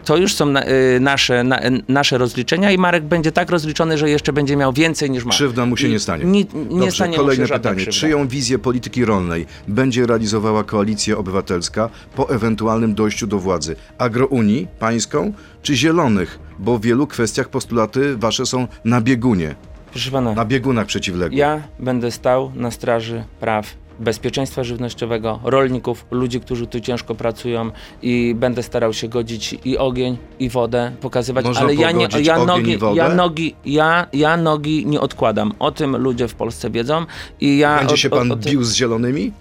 [0.05, 0.63] to już są na,
[0.99, 5.25] nasze, na, nasze rozliczenia i Marek będzie tak rozliczony, że jeszcze będzie miał więcej niż
[5.25, 5.31] ma.
[5.31, 6.25] Krzywda mu się nie stanie.
[6.25, 7.75] Nie, nie Dobrze, stanie kolejne pytanie.
[7.75, 7.91] krzywda.
[7.99, 13.75] Czyją wizję polityki rolnej będzie realizowała Koalicja Obywatelska po ewentualnym dojściu do władzy?
[13.97, 16.39] Agrounii pańską czy zielonych?
[16.59, 19.55] Bo w wielu kwestiach postulaty wasze są na biegunie,
[19.91, 21.39] Proszę pana, na biegunach przeciwległych.
[21.39, 28.35] ja będę stał na straży praw bezpieczeństwa żywnościowego, rolników, ludzi, którzy tu ciężko pracują i
[28.35, 32.71] będę starał się godzić i ogień, i wodę, pokazywać, Można ale ja nie, ja nogi,
[32.71, 35.53] i ja nogi, ja, ja nogi nie odkładam.
[35.59, 37.05] O tym ludzie w Polsce wiedzą
[37.41, 39.31] i ja Będzie o- się o- pan o tym- bił z zielonymi?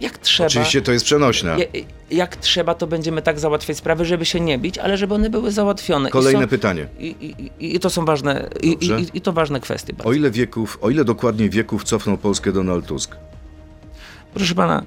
[0.00, 0.46] jak trzeba.
[0.46, 1.56] Oczywiście to jest przenośne.
[1.58, 1.80] Ja-
[2.10, 5.50] Jak trzeba, to będziemy tak załatwiać sprawy, żeby się nie bić, ale żeby one były
[5.52, 6.08] załatwione.
[6.08, 6.86] I Kolejne są- pytanie.
[6.98, 9.92] I, i, i, I to są ważne, i, i, i to ważne kwestie.
[9.92, 10.08] Bardzo.
[10.10, 13.16] O ile wieków, o ile dokładnie wieków cofnął Polskę Donald Tusk?
[14.34, 14.82] Proszę pana,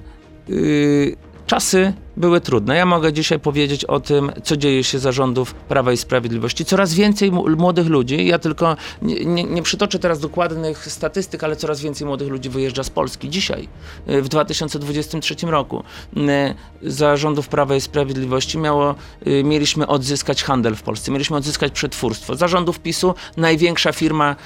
[0.48, 2.76] yy, czasy były trudne.
[2.76, 6.64] Ja mogę dzisiaj powiedzieć o tym, co dzieje się za rządów Prawa i Sprawiedliwości.
[6.64, 11.80] Coraz więcej młodych ludzi, ja tylko nie, nie, nie przytoczę teraz dokładnych statystyk, ale coraz
[11.80, 13.68] więcej młodych ludzi wyjeżdża z Polski dzisiaj,
[14.06, 15.84] yy, w 2023 roku.
[16.16, 18.94] Yy, Za rządów Prawa i Sprawiedliwości miało,
[19.26, 22.36] yy, mieliśmy odzyskać handel w Polsce, mieliśmy odzyskać przetwórstwo.
[22.36, 24.36] Za rządów PiSu największa firma,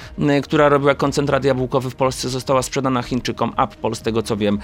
[0.43, 4.59] która robiła koncentrat jabłkowy w Polsce, została sprzedana Chińczykom, Appol, z tego co wiem.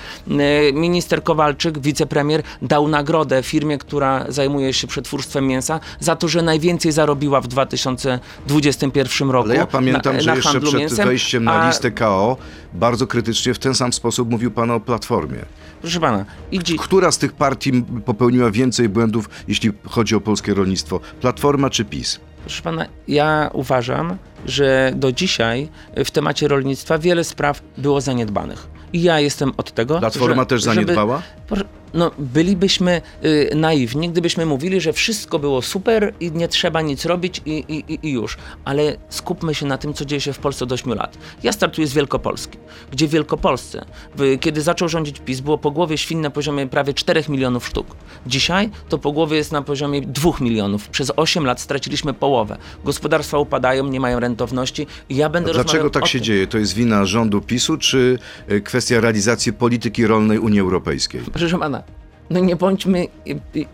[0.74, 6.91] Minister Kowalczyk, wicepremier, dał nagrodę firmie, która zajmuje się przetwórstwem mięsa, za to, że najwięcej
[6.91, 9.45] zarobiła w 2021 roku.
[9.49, 12.38] Ale ja pamiętam, na, że na jeszcze przed mięsem, wejściem na a- listę KO
[12.73, 15.39] bardzo krytycznie w ten sam sposób mówił pan o Platformie.
[15.81, 20.53] Proszę pana, i dzi- Która z tych partii popełniła więcej błędów, jeśli chodzi o polskie
[20.53, 20.99] rolnictwo?
[21.21, 22.19] Platforma czy PiS?
[22.45, 25.69] Proszę pana, ja uważam, że do dzisiaj
[26.05, 28.67] w temacie rolnictwa wiele spraw było zaniedbanych.
[28.93, 29.99] I ja jestem od tego.
[29.99, 31.21] Platforma że, też żeby- zaniedbała?
[31.47, 37.05] Proszę- No, bylibyśmy y, naiwni, gdybyśmy mówili, że wszystko było super i nie trzeba nic
[37.05, 38.38] robić i, i, i- już.
[38.65, 41.17] Ale skupmy się na tym, co dzieje się w Polsce od 8 lat.
[41.43, 42.58] Ja startuję z Wielkopolski,
[42.91, 46.93] gdzie w Wielkopolsce, w, kiedy zaczął rządzić PiS, było po głowie świn na poziomie prawie
[46.93, 47.88] 4 milionów sztuk.
[48.27, 50.88] Dzisiaj to po głowie jest na poziomie 2 milionów.
[50.89, 52.58] Przez 8 lat straciliśmy połowę.
[52.86, 56.25] Gospodarstwa upadają, nie mają rentowności i ja będę dlaczego tak się tym.
[56.25, 56.47] dzieje?
[56.47, 58.19] To jest wina rządu PiSu, czy
[58.51, 61.21] y, kwestia realizacji polityki rolnej Unii Europejskiej?
[61.34, 61.84] Proszę pana,
[62.29, 63.07] no nie bądźmy,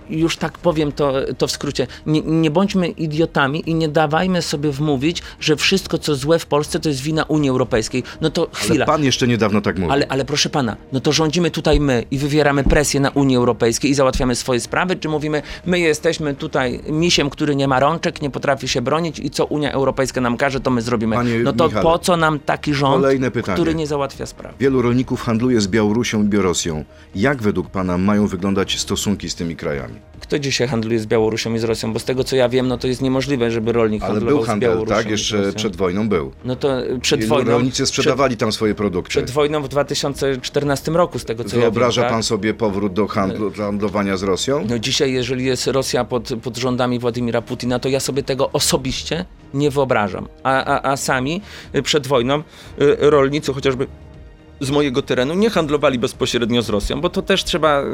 [0.09, 4.71] już tak powiem to, to w skrócie, nie, nie bądźmy idiotami i nie dawajmy sobie
[4.71, 8.03] wmówić, że wszystko co złe w Polsce to jest wina Unii Europejskiej.
[8.21, 8.85] No to Ale chwila.
[8.85, 9.91] pan jeszcze niedawno tak mówił.
[9.91, 13.87] Ale, ale proszę pana, no to rządzimy tutaj my i wywieramy presję na Unię Europejską
[13.87, 18.29] i załatwiamy swoje sprawy, czy mówimy, my jesteśmy tutaj misiem, który nie ma rączek, nie
[18.29, 21.15] potrafi się bronić i co Unia Europejska nam każe, to my zrobimy.
[21.15, 23.05] Panie no to Michale, po co nam taki rząd,
[23.53, 24.57] który nie załatwia spraw?
[24.59, 26.85] Wielu rolników handluje z Białorusią i Biorosją.
[27.15, 28.40] Jak według pana mają wyglądać
[28.77, 29.93] stosunki z tymi krajami?
[30.19, 31.93] Kto dzisiaj handluje z Białorusią i z Rosją?
[31.93, 34.45] Bo z tego co ja wiem, no to jest niemożliwe, żeby rolnik Ale handlował był
[34.45, 35.07] z handel, Białorusią tak?
[35.07, 35.53] z Jeszcze Rosją.
[35.53, 36.31] przed wojną był.
[36.45, 37.51] No to y, przed I wojną.
[37.51, 39.09] rolnicy sprzedawali tam swoje produkty.
[39.09, 42.13] Przed, przed wojną w 2014 roku, z tego co Wyobraża ja wiem.
[42.13, 42.25] pan tak?
[42.27, 44.65] sobie powrót do handlu, handlowania z Rosją?
[44.69, 49.25] No dzisiaj, jeżeli jest Rosja pod, pod rządami Władimira Putina, to ja sobie tego osobiście
[49.53, 50.27] nie wyobrażam.
[50.43, 51.41] A, a, a sami
[51.75, 52.43] y, przed wojną y,
[52.99, 53.87] rolnicy chociażby
[54.61, 57.81] z mojego terenu nie handlowali bezpośrednio z Rosją, bo to też trzeba.
[57.81, 57.85] y,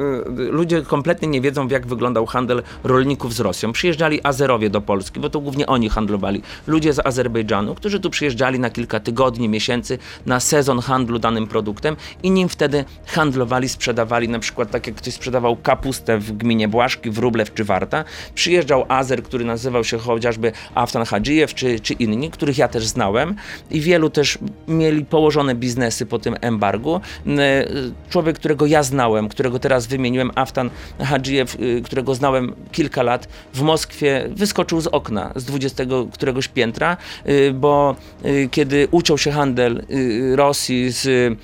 [0.51, 3.71] Ludzie kompletnie nie wiedzą, jak wyglądał handel rolników z Rosją.
[3.71, 6.41] Przyjeżdżali Azerowie do Polski, bo to głównie oni handlowali.
[6.67, 11.95] Ludzie z Azerbejdżanu, którzy tu przyjeżdżali na kilka tygodni, miesięcy na sezon handlu danym produktem
[12.23, 14.29] i nim wtedy handlowali, sprzedawali.
[14.29, 18.03] Na przykład, tak jak ktoś sprzedawał kapustę w gminie Błaszki, Wróblew czy Warta,
[18.35, 23.35] przyjeżdżał Azer, który nazywał się chociażby Aftan Hadżijew czy, czy inni, których ja też znałem
[23.71, 27.01] i wielu też mieli położone biznesy po tym embargu.
[27.27, 27.67] E,
[28.09, 33.61] Człowiek, którego ja znałem, którego teraz wymieniłem, Aftan Hadżijew, y, którego znałem kilka lat, w
[33.61, 36.97] Moskwie wyskoczył z okna z 20 któregoś piętra,
[37.29, 39.83] y, bo y, kiedy uciął się handel
[40.35, 41.37] Rosji z,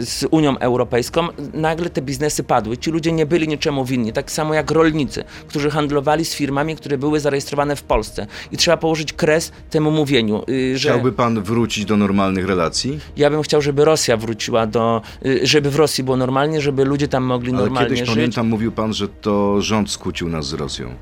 [0.00, 2.76] z Unią Europejską, nagle te biznesy padły.
[2.76, 6.98] Ci ludzie nie byli niczemu winni, tak samo jak rolnicy, którzy handlowali z firmami, które
[6.98, 8.26] były zarejestrowane w Polsce.
[8.52, 10.88] I trzeba położyć kres temu mówieniu, y, że...
[10.88, 13.00] Chciałby pan wrócić do normalnych relacji?
[13.16, 17.08] Ja bym chciał, żeby Rosja wróciła do, y, żeby w Rosji było normalnie, żeby ludzie
[17.08, 18.14] tam mogli Ale normalnie kiedyś żyć.
[18.14, 20.94] pamiętam, mówił pan, że to rząd skłócił nas z Rosją.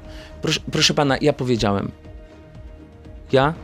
[0.43, 1.91] Proszę, proszę pana, ja powiedziałem.
[3.33, 3.55] Ja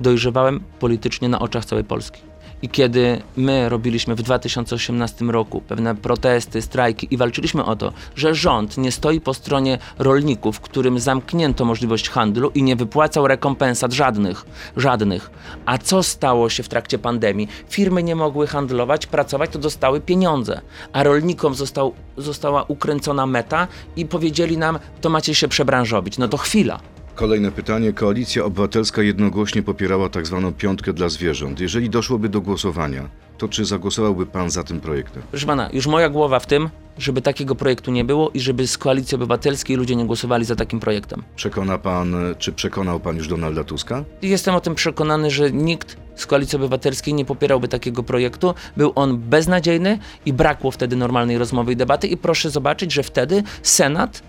[0.00, 2.20] dojrzewałem politycznie na oczach całej Polski.
[2.64, 8.34] I kiedy my robiliśmy w 2018 roku pewne protesty, strajki i walczyliśmy o to, że
[8.34, 14.46] rząd nie stoi po stronie rolników, którym zamknięto możliwość handlu i nie wypłacał rekompensat żadnych,
[14.76, 15.30] żadnych.
[15.66, 17.48] A co stało się w trakcie pandemii?
[17.68, 20.60] Firmy nie mogły handlować, pracować, to dostały pieniądze,
[20.92, 26.18] a rolnikom został, została ukręcona meta i powiedzieli nam, to macie się przebranżowić.
[26.18, 26.93] No to chwila.
[27.14, 27.92] Kolejne pytanie.
[27.92, 31.60] Koalicja Obywatelska jednogłośnie popierała tak zwaną piątkę dla zwierząt.
[31.60, 35.22] Jeżeli doszłoby do głosowania, to czy zagłosowałby pan za tym projektem?
[35.30, 38.78] Proszę pana, już moja głowa w tym, żeby takiego projektu nie było i żeby z
[38.78, 41.22] Koalicji Obywatelskiej ludzie nie głosowali za takim projektem.
[41.36, 44.04] Przekona pan, czy przekonał pan już Donalda Tuska?
[44.22, 48.54] Jestem o tym przekonany, że nikt z Koalicji Obywatelskiej nie popierałby takiego projektu.
[48.76, 53.42] Był on beznadziejny i brakło wtedy normalnej rozmowy i debaty i proszę zobaczyć, że wtedy
[53.62, 54.22] Senat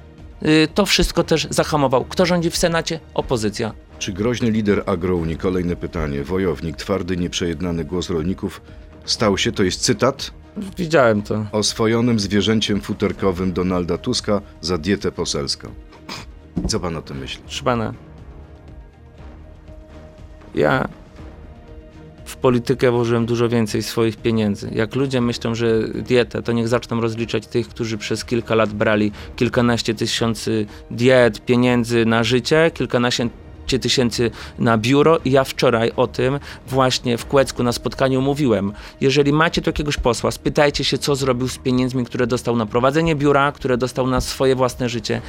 [0.74, 2.06] to wszystko też zahamował.
[2.06, 3.00] Kto rządzi w Senacie?
[3.13, 3.74] Opozycja.
[4.00, 8.62] Czy groźny lider agrounii, kolejne pytanie, wojownik, twardy, nieprzejednany głos rolników,
[9.06, 10.32] stał się, to jest cytat,
[10.78, 11.45] Widziałem to.
[11.52, 15.67] oswojonym zwierzęciem futerkowym Donalda Tuska za dietę poselską?
[16.67, 17.41] Co pan o tym myśli?
[17.43, 17.93] Proszę pana,
[20.56, 20.88] ja
[22.36, 24.69] w politykę włożyłem dużo więcej swoich pieniędzy.
[24.74, 29.12] Jak ludzie myślą, że dietę, to niech zaczną rozliczać tych, którzy przez kilka lat brali
[29.36, 33.30] kilkanaście tysięcy diet, pieniędzy na życie, kilkanaście
[33.82, 38.74] tysięcy na biuro i ja wczoraj o tym właśnie w Kłecku na spotkaniu mówiłem.
[39.02, 43.15] Jeżeli macie tu jakiegoś posła, spytajcie się, co zrobił z pieniędzmi, które dostał na prowadzenie
[43.15, 45.21] biura, które dostał na swoje własne życie.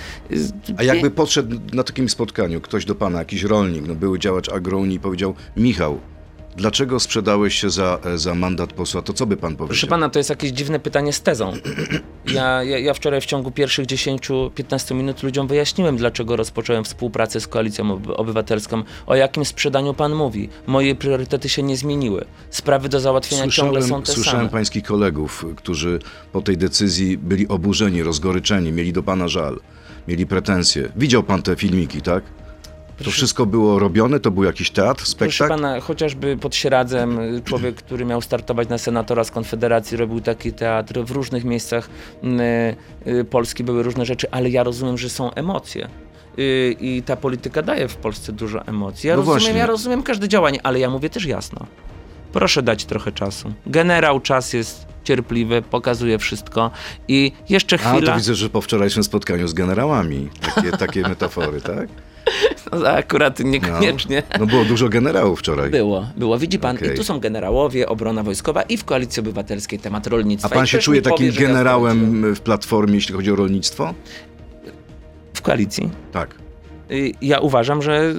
[0.76, 4.96] A jakby podszedł na takim spotkaniu ktoś do pana, jakiś rolnik, no były działacz agrounii
[4.96, 6.00] i powiedział, Michał,
[6.56, 9.66] dlaczego sprzedałeś się za, za mandat posła, to co by pan powiedział?
[9.68, 11.52] Proszę pana, to jest jakieś dziwne pytanie z tezą.
[12.34, 17.46] Ja, ja, ja wczoraj w ciągu pierwszych 10-15 minut ludziom wyjaśniłem, dlaczego rozpocząłem współpracę z
[17.46, 18.82] Koalicją Ob- Obywatelską.
[19.06, 20.48] O jakim sprzedaniu pan mówi?
[20.66, 22.24] Moje priorytety się nie zmieniły.
[22.50, 24.48] Sprawy do załatwienia ciągle są te słyszałem same.
[24.48, 25.98] pańskich kolegów, którzy
[26.32, 29.60] po tej decyzji byli oburzeni, rozgoryczeni, mieli do pana żal,
[30.08, 30.88] mieli pretensje.
[30.96, 32.24] Widział pan te filmiki, tak?
[33.04, 34.20] To wszystko było robione?
[34.20, 35.48] To był jakiś teatr, Proszę spektakl?
[35.48, 40.52] pana, chociażby pod Sieradzem y, człowiek, który miał startować na senatora z Konfederacji, robił taki
[40.52, 41.00] teatr.
[41.04, 41.88] W różnych miejscach
[43.06, 45.88] y, y, Polski były różne rzeczy, ale ja rozumiem, że są emocje.
[46.80, 49.08] I ta polityka daje w Polsce dużo emocji.
[49.08, 49.58] Ja No rozumiem, właśnie.
[49.58, 51.66] ja rozumiem każde działanie, ale ja mówię też jasno.
[52.32, 53.52] Proszę dać trochę czasu.
[53.66, 56.70] Generał czas jest cierpliwy, pokazuje wszystko
[57.08, 58.12] i jeszcze A, chwila.
[58.12, 60.28] to widzę, że po wczorajszym spotkaniu z generałami.
[60.54, 61.88] Takie, takie metafory, tak?
[62.72, 64.22] No, akurat niekoniecznie.
[64.40, 65.70] No było dużo generałów wczoraj.
[65.70, 66.38] Było, było.
[66.38, 66.92] Widzi pan, Okej.
[66.92, 70.48] i tu są generałowie, obrona wojskowa i w Koalicji Obywatelskiej temat rolnictwa.
[70.48, 73.30] A pan I się czuje mi powie, takim że ja generałem w Platformie, jeśli chodzi
[73.32, 73.94] o rolnictwo?
[75.34, 75.90] W koalicji.
[76.12, 76.34] Tak.
[76.90, 78.14] Y, Ja uważam, że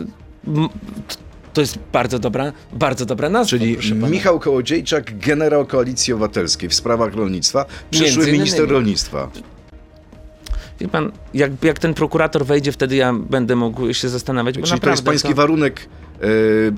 [1.53, 3.49] to jest bardzo dobra, bardzo dobra nazwa.
[3.49, 3.77] Czyli.
[3.93, 9.29] Michał Kołodziejczak, generał Koalicji Obywatelskiej w sprawach rolnictwa, przyszły minister rolnictwa.
[10.79, 14.79] Wie pan, jak, jak ten prokurator wejdzie, wtedy ja będę mógł się zastanawiać, bo Czyli
[14.79, 15.89] to jest pański warunek
[16.21, 16.25] e,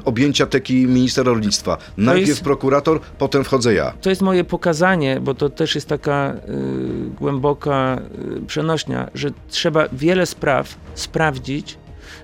[0.05, 1.77] objęcia teki ministra rolnictwa.
[1.97, 3.93] Najpierw jest- prokurator, potem wchodzę ja.
[4.01, 8.01] To jest moje pokazanie, bo to też jest taka y, głęboka
[8.38, 11.77] y, przenośnia, że trzeba wiele spraw sprawdzić,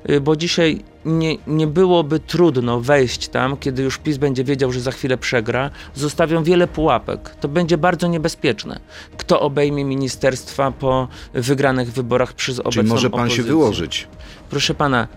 [0.09, 4.79] y, bo dzisiaj nie, nie byłoby trudno wejść tam, kiedy już PiS będzie wiedział, że
[4.79, 5.69] za chwilę przegra.
[5.95, 7.35] Zostawią wiele pułapek.
[7.39, 8.79] To będzie bardzo niebezpieczne.
[9.17, 13.43] Kto obejmie ministerstwa po wygranych wyborach przez obecną Czyli może pan się opozycję?
[13.43, 14.07] wyłożyć.
[14.49, 15.07] Proszę pana,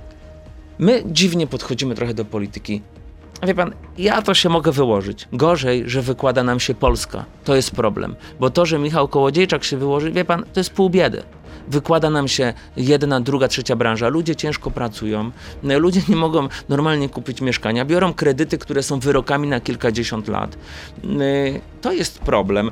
[0.79, 2.83] my dziwnie podchodzimy trochę do polityki.
[3.46, 5.29] Wie pan, ja to się mogę wyłożyć.
[5.33, 7.24] Gorzej, że wykłada nam się Polska.
[7.44, 8.16] To jest problem.
[8.40, 11.22] Bo to, że Michał Kołodziejczak się wyłoży, wie pan, to jest pół biedy.
[11.71, 14.09] Wykłada nam się jedna, druga, trzecia branża.
[14.09, 15.31] Ludzie ciężko pracują.
[15.63, 17.85] Ludzie nie mogą normalnie kupić mieszkania.
[17.85, 20.59] Biorą kredyty, które są wyrokami na kilkadziesiąt lat.
[21.05, 22.71] Yy, To jest problem.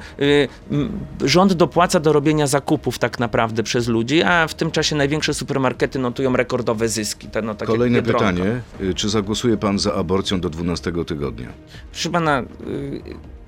[0.70, 0.88] M,
[1.24, 5.98] Rząd dopłaca do robienia zakupów tak naprawdę przez ludzi, a w tym czasie największe supermarkety
[5.98, 7.28] notują rekordowe zyski.
[7.42, 8.60] No, Kolejne pytanie.
[8.80, 11.48] Y, Czy zagłosuje pan za aborcją do 12 tygodnia?
[11.92, 12.44] Proszę pana, y,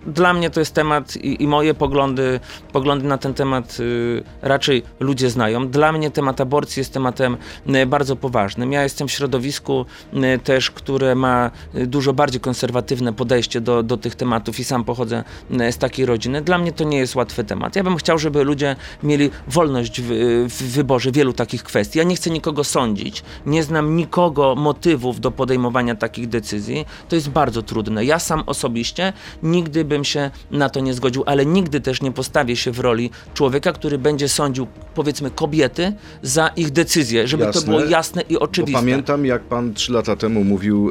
[0.08, 2.40] dla mnie to jest temat i, i moje poglądy,
[2.72, 5.68] poglądy na ten temat y, raczej ludzie znają.
[5.68, 7.36] Dla mnie temat aborcji jest tematem
[7.74, 8.72] y, bardzo poważnym.
[8.72, 13.96] Ja jestem w środowisku y, też, które ma y, dużo bardziej konserwatywne podejście do, do
[13.96, 16.42] tych tematów i sam pochodzę y, z takiej rodziny.
[16.42, 17.76] Dla mnie to nie jest łatwy temat.
[17.76, 20.08] Ja bym chciał, żeby ludzie mieli wolność w,
[20.48, 21.98] w wyborze wielu takich kwestii.
[21.98, 23.22] Ja nie chcę nikogo sądzić.
[23.46, 26.86] Nie znam nikogo motywów do podejmowania takich decyzji.
[27.08, 28.04] To jest bardzo trudne.
[28.04, 32.12] Ja sam osobiście nigdy bym bym się na to nie zgodził, ale nigdy też nie
[32.12, 37.60] postawię się w roli człowieka, który będzie sądził, powiedzmy, kobiety za ich decyzje, żeby Jasne,
[37.60, 38.80] to było jasne i oczywiste.
[38.80, 40.90] pamiętam, jak pan trzy lata temu mówił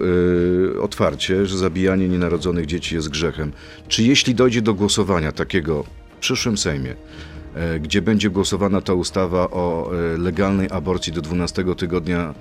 [0.75, 3.51] y, otwarcie, że zabijanie nienarodzonych dzieci jest grzechem.
[3.87, 6.95] Czy jeśli dojdzie do głosowania takiego w przyszłym Sejmie,
[7.55, 12.33] e, gdzie będzie głosowana ta ustawa o e, legalnej aborcji do 12 tygodnia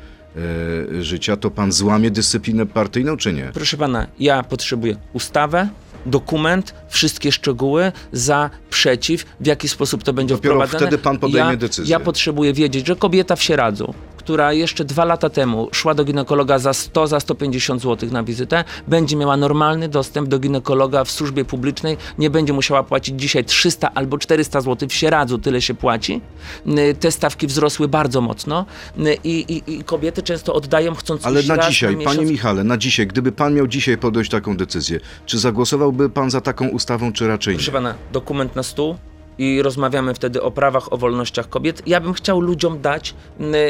[1.00, 3.50] życia, to pan złamie dyscyplinę partyjną, czy nie?
[3.54, 5.68] Proszę pana, ja potrzebuję ustawę,
[6.06, 11.56] dokument, wszystkie szczegóły, za, przeciw, w jaki sposób to będzie Dopiero wtedy pan podejmie ja,
[11.56, 11.92] decyzję.
[11.92, 13.94] Ja potrzebuję wiedzieć, że kobieta w Sieradzu,
[14.26, 18.64] która jeszcze dwa lata temu szła do ginekologa za 100, za 150 zł na wizytę,
[18.88, 23.94] będzie miała normalny dostęp do ginekologa w służbie publicznej, nie będzie musiała płacić dzisiaj 300
[23.94, 26.20] albo 400 zł w Sieradzu, tyle się płaci.
[26.66, 28.66] Y, Te stawki wzrosły bardzo mocno
[28.98, 32.16] y, i, i, i kobiety często oddają chcąc Ale na dzisiaj, miesiąc.
[32.16, 36.40] panie Michale, na dzisiaj, gdyby pan miał dzisiaj podjąć taką decyzję, czy zagłosowałby pan za
[36.40, 37.58] taką ustawą, czy raczej nie?
[37.58, 38.96] Proszę pana, dokument na stół
[39.38, 41.82] i rozmawiamy wtedy o prawach, o wolnościach kobiet.
[41.86, 43.14] Ja bym chciał ludziom dać,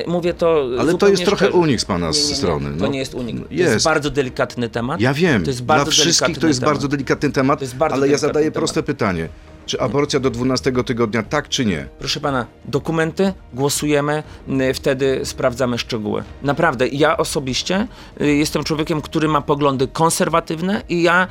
[0.06, 1.58] mówię to Ale to jest trochę szczerze.
[1.58, 2.70] unik z pana Nie, nie, nie, strony.
[2.70, 2.86] To no.
[2.86, 3.36] nie jest unik.
[3.36, 3.72] To Jest.
[3.72, 5.00] jest bardzo delikatny temat.
[5.00, 6.74] Ja wiem, To jest dla bardzo wszystkich delikatny to jest temat.
[6.74, 8.54] bardzo delikatny temat, To jest bardzo ale ja delikatny zadaję temat.
[8.54, 9.28] proste pytanie.
[9.66, 11.88] Czy aborcja do 12 tygodnia tak, czy nie?
[11.98, 14.22] Proszę pana, dokumenty, głosujemy,
[14.74, 16.24] wtedy sprawdzamy szczegóły.
[16.42, 17.86] Naprawdę, ja osobiście
[18.20, 21.26] y, jestem człowiekiem, który ma poglądy konserwatywne i ja,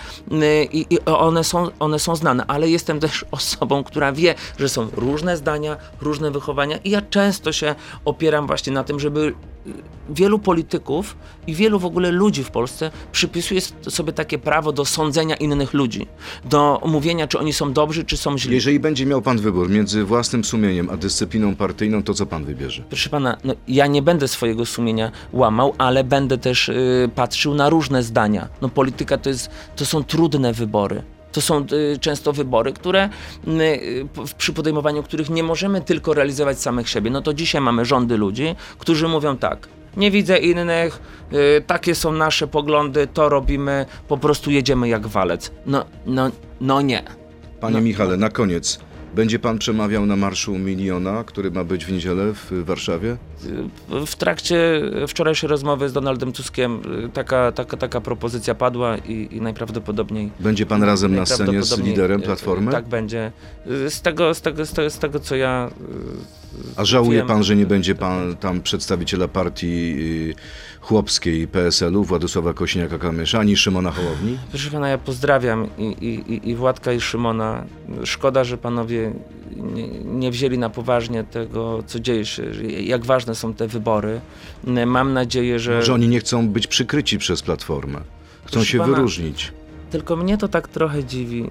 [0.72, 4.88] i, i one, są, one są znane, ale jestem też osobą, która wie, że są
[4.96, 9.34] różne zdania, różne wychowania i ja często się opieram właśnie na tym, żeby
[10.10, 15.36] wielu polityków i wielu w ogóle ludzi w Polsce przypisuje sobie takie prawo do sądzenia
[15.36, 16.08] innych ludzi,
[16.46, 18.56] do mówienia, czy oni są dobrzy, czy są źli.
[18.56, 22.84] Jeżeli będzie miał pan wybór między własnym sumieniem a dyscypliną partyjną, to co pan wybierze?
[22.90, 27.70] Proszę pana, no, ja nie będę swojego sumienia łamał, ale będę też y, patrzył na
[27.70, 28.48] różne zdania.
[28.62, 31.04] No, polityka to, jest, to są trudne wybory.
[31.36, 33.10] To są y, często wybory, które
[33.48, 34.06] y,
[34.38, 37.12] przy podejmowaniu których nie możemy tylko realizować samych siebie.
[37.12, 39.68] No to dzisiaj mamy rządy ludzi, którzy mówią tak.
[39.98, 41.00] Nie widzę innych,
[41.34, 45.52] y, takie są nasze poglądy, to robimy, po prostu jedziemy jak walec.
[45.66, 47.04] No, no, no nie.
[47.60, 47.82] Panie No.
[47.82, 48.80] Michale, na koniec.
[49.16, 53.18] Będzie pan przemawiał na Marszu Miliona, który ma być w niedzielę w Warszawie?
[54.06, 59.42] W trakcie wczorajszej rozmowy z Donaldem Tuskiem y, taka, taka, taka propozycja padła i, i
[59.42, 60.32] najprawdopodobniej.
[60.40, 62.72] Będzie pan razem na scenie z liderem y, Platformy?
[62.72, 63.32] Tak będzie.
[63.68, 65.70] Y, Z tego, z tego, z tego, z tego co ja.
[66.76, 69.96] A żałuje wiem- pan, że nie będzie pan tam przedstawiciela partii
[70.82, 74.38] chłopskiej PSL-u, Władysława Kośniaka-Kamysza, ani Szymona Hołowni?
[74.50, 77.66] Proszę pana, ja pozdrawiam i, i- i Władka, i Szymona.
[78.04, 79.14] Szkoda, że panowie
[80.06, 84.22] nie, wzięli na poważnie tego, co dzieje się, że jak ważne są te wybory.
[84.68, 85.76] Y, Mam nadzieję, że.
[85.76, 88.00] Może oni nie chcą być przykryci przez Platformę.
[88.44, 89.52] Chcą Proszę się pana, wyróżnić.
[89.92, 91.50] Tylko mnie to tak trochę dziwi.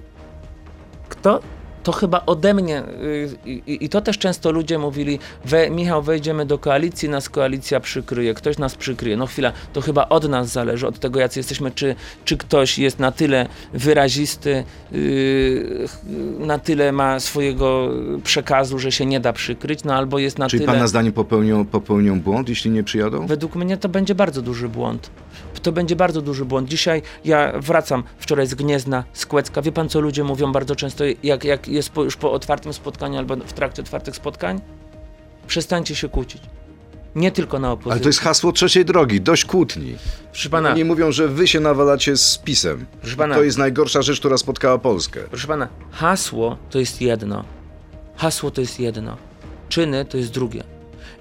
[1.09, 1.39] Kto?
[1.85, 6.45] To chyba ode mnie, y, i, i to też często ludzie mówili, we, Michał, wejdziemy
[6.45, 9.17] do koalicji, nas koalicja przykryje, ktoś nas przykryje.
[9.17, 11.95] No chwila, to chyba od nas zależy, od tego, jacy jesteśmy, czy,
[12.25, 15.87] czy ktoś jest na tyle wyrazisty, yy,
[16.39, 17.89] na tyle ma swojego
[18.23, 20.73] przekazu, że się nie da przykryć, no albo jest na Czyli tyle...
[20.73, 23.27] pana zdaniem popełnią, popełnią błąd, jeśli nie przyjadą?
[23.27, 25.09] Według mnie to będzie bardzo duży błąd.
[25.65, 26.69] To będzie bardzo duży błąd.
[26.69, 29.61] Dzisiaj ja wracam wczoraj z Gniezna, z Kłecka.
[29.61, 33.17] Wie pan, co ludzie mówią bardzo często, jak, jak jest po, już po otwartym spotkaniu
[33.17, 34.61] albo w trakcie otwartych spotkań?
[35.47, 36.41] Przestańcie się kłócić.
[37.15, 37.91] Nie tylko na opozycji.
[37.91, 39.95] Ale to jest hasło trzeciej drogi, dość kłótni.
[40.31, 42.85] Proszę pana, Oni mówią, że wy się nawalacie z PiSem.
[43.01, 43.35] Proszę pana.
[43.35, 45.19] To jest najgorsza rzecz, która spotkała Polskę.
[45.29, 47.43] proszę pana, hasło to jest jedno.
[48.15, 49.17] Hasło to jest jedno.
[49.69, 50.74] Czyny to jest drugie.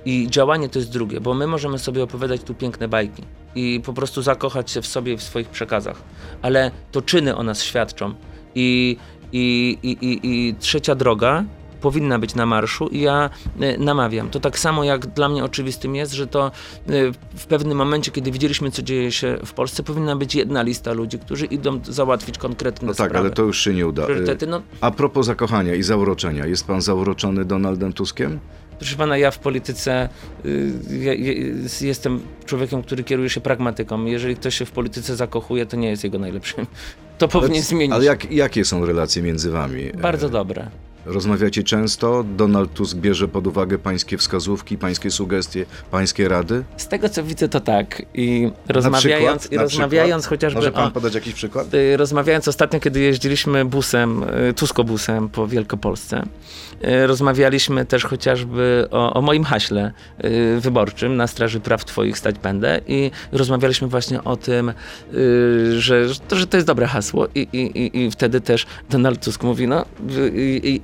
[0.05, 3.23] I działanie to jest drugie, bo my możemy sobie opowiadać tu piękne bajki
[3.55, 6.03] i po prostu zakochać się w sobie i w swoich przekazach,
[6.43, 8.15] ale to czyny o nas świadczą.
[8.55, 8.97] I,
[9.33, 11.45] i, i, i, i trzecia droga
[11.81, 13.31] powinna być na marszu i ja
[13.63, 14.31] y, namawiam.
[14.31, 16.51] To tak samo jak dla mnie oczywistym jest, że to
[16.91, 20.93] y, w pewnym momencie, kiedy widzieliśmy, co dzieje się w Polsce, powinna być jedna lista
[20.93, 23.27] ludzi, którzy idą załatwić konkretne No tak, sprawy.
[23.27, 24.05] ale to już się nie uda.
[24.07, 28.39] Priorytety, no A propos zakochania i zauroczenia, jest pan zauroczony Donaldem Tuskiem?
[28.79, 30.09] Proszę pana, ja w polityce
[30.45, 31.33] y, ja, ja,
[31.81, 34.05] jestem człowiekiem, który kieruje się pragmatyką.
[34.05, 36.67] Jeżeli ktoś się w polityce zakochuje, to nie jest jego najlepszym.
[37.19, 37.93] To powinien zmienić.
[37.93, 39.93] Ale jak, jakie są relacje między wami?
[39.93, 40.71] Bardzo E, dobre.
[41.07, 42.25] Rozmawiacie często?
[42.37, 46.65] Donald Tusk bierze pod uwagę pańskie wskazówki, pańskie sugestie, pańskie rady?
[46.77, 48.03] Z tego co widzę to tak.
[48.15, 49.61] I rozmawiając, przykład?
[49.61, 51.75] i rozmawiając chociażby Może pan o, podać jakiś przykład?
[51.75, 56.74] Y, Rozmawiając ostatnio, kiedy jeździliśmy busem, y, Tuskobusem po Wielkopolsce, y,
[57.07, 59.93] rozmawialiśmy też chociażby o, o moim haśle
[60.25, 64.69] y, wyborczym na Straży Praw Twoich stać będę i rozmawialiśmy właśnie o tym,
[65.15, 69.69] y, że, że to- jest dobre hasło i, i, i, wtedy też Donald Tusk mówi,
[69.69, 69.85] no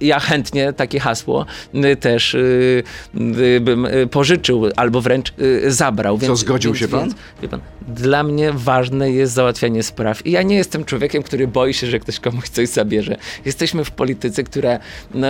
[0.00, 1.46] ja chętnie takie hasło
[2.00, 2.36] też
[3.60, 5.32] bym pożyczył albo wręcz
[5.68, 6.18] zabrał.
[6.18, 7.14] Co, zgodził się pan?
[7.42, 10.26] Wie pan, dla mnie ważne jest załatwianie spraw.
[10.26, 13.16] I ja nie jestem człowiekiem, który boi się, że ktoś komuś coś zabierze.
[13.44, 14.78] Jesteśmy w polityce, która
[15.14, 15.26] no,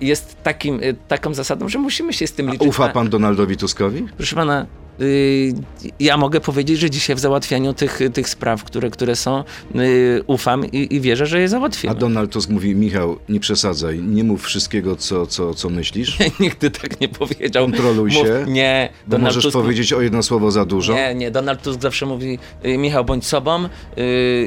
[0.00, 2.68] jest takim, y, taką zasadą, że musimy się z tym liczyć.
[2.68, 4.06] Ufa A- pan Donaldowi Tuskowi?
[4.16, 4.66] Proszę pana,
[5.00, 5.52] y,
[6.00, 9.44] ja mogę powiedzieć, że dzisiaj w załatwianiu tych, tych spraw, które, które są,
[9.76, 11.94] y, ufam i, i wierzę, że je A załatwimy.
[11.94, 17.00] Donald Tusk mówi, Michał, nie przesadzaj, nie mów wszystkiego, co, co, co myślisz, Nigdy tak
[17.00, 17.64] nie powiedział.
[17.64, 20.94] Kontroluj Mów- się, Nie, Donald możesz Tusk powiedzieć o jedno słowo za dużo.
[20.94, 22.38] Nie, nie, Donald Tusk zawsze mówi,
[22.78, 23.68] Michał, bądź sobą,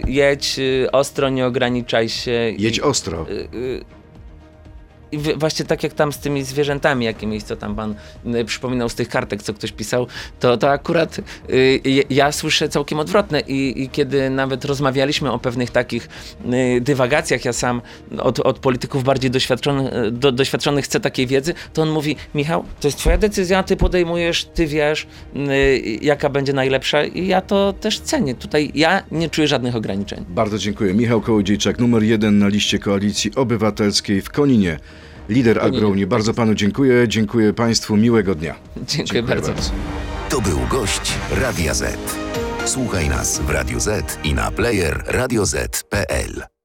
[0.07, 0.59] jedź
[0.91, 2.31] ostro, nie ograniczaj się.
[2.57, 3.25] Jedź ostro.
[5.11, 7.95] I właśnie tak jak tam z tymi zwierzętami jakimiś, co tam pan
[8.45, 10.07] przypominał z tych kartek, co ktoś pisał,
[10.39, 15.71] to, to akurat y, ja słyszę całkiem odwrotne I, i kiedy nawet rozmawialiśmy o pewnych
[15.71, 16.09] takich
[16.77, 17.81] y, dywagacjach, ja sam
[18.17, 22.87] od, od polityków bardziej doświadczonych, do, doświadczonych chcę takiej wiedzy, to on mówi, Michał, to
[22.87, 27.99] jest twoja decyzja, ty podejmujesz, ty wiesz, y, jaka będzie najlepsza i ja to też
[27.99, 28.35] cenię.
[28.35, 30.25] Tutaj ja nie czuję żadnych ograniczeń.
[30.29, 30.93] Bardzo dziękuję.
[30.93, 34.79] Michał Kołodziejczak, numer jeden na liście Koalicji Obywatelskiej w Koninie.
[35.29, 35.59] Lider.
[35.59, 36.07] Agrounii.
[36.07, 37.07] Bardzo panu dziękuję.
[37.07, 37.97] Dziękuję państwu.
[37.97, 38.55] Miłego dnia.
[38.87, 39.53] Dziękuję, bardzo.
[40.29, 41.97] To był gość Radia Z.
[42.65, 46.56] Słuchaj nas w Radio Z i na player radioz.pl.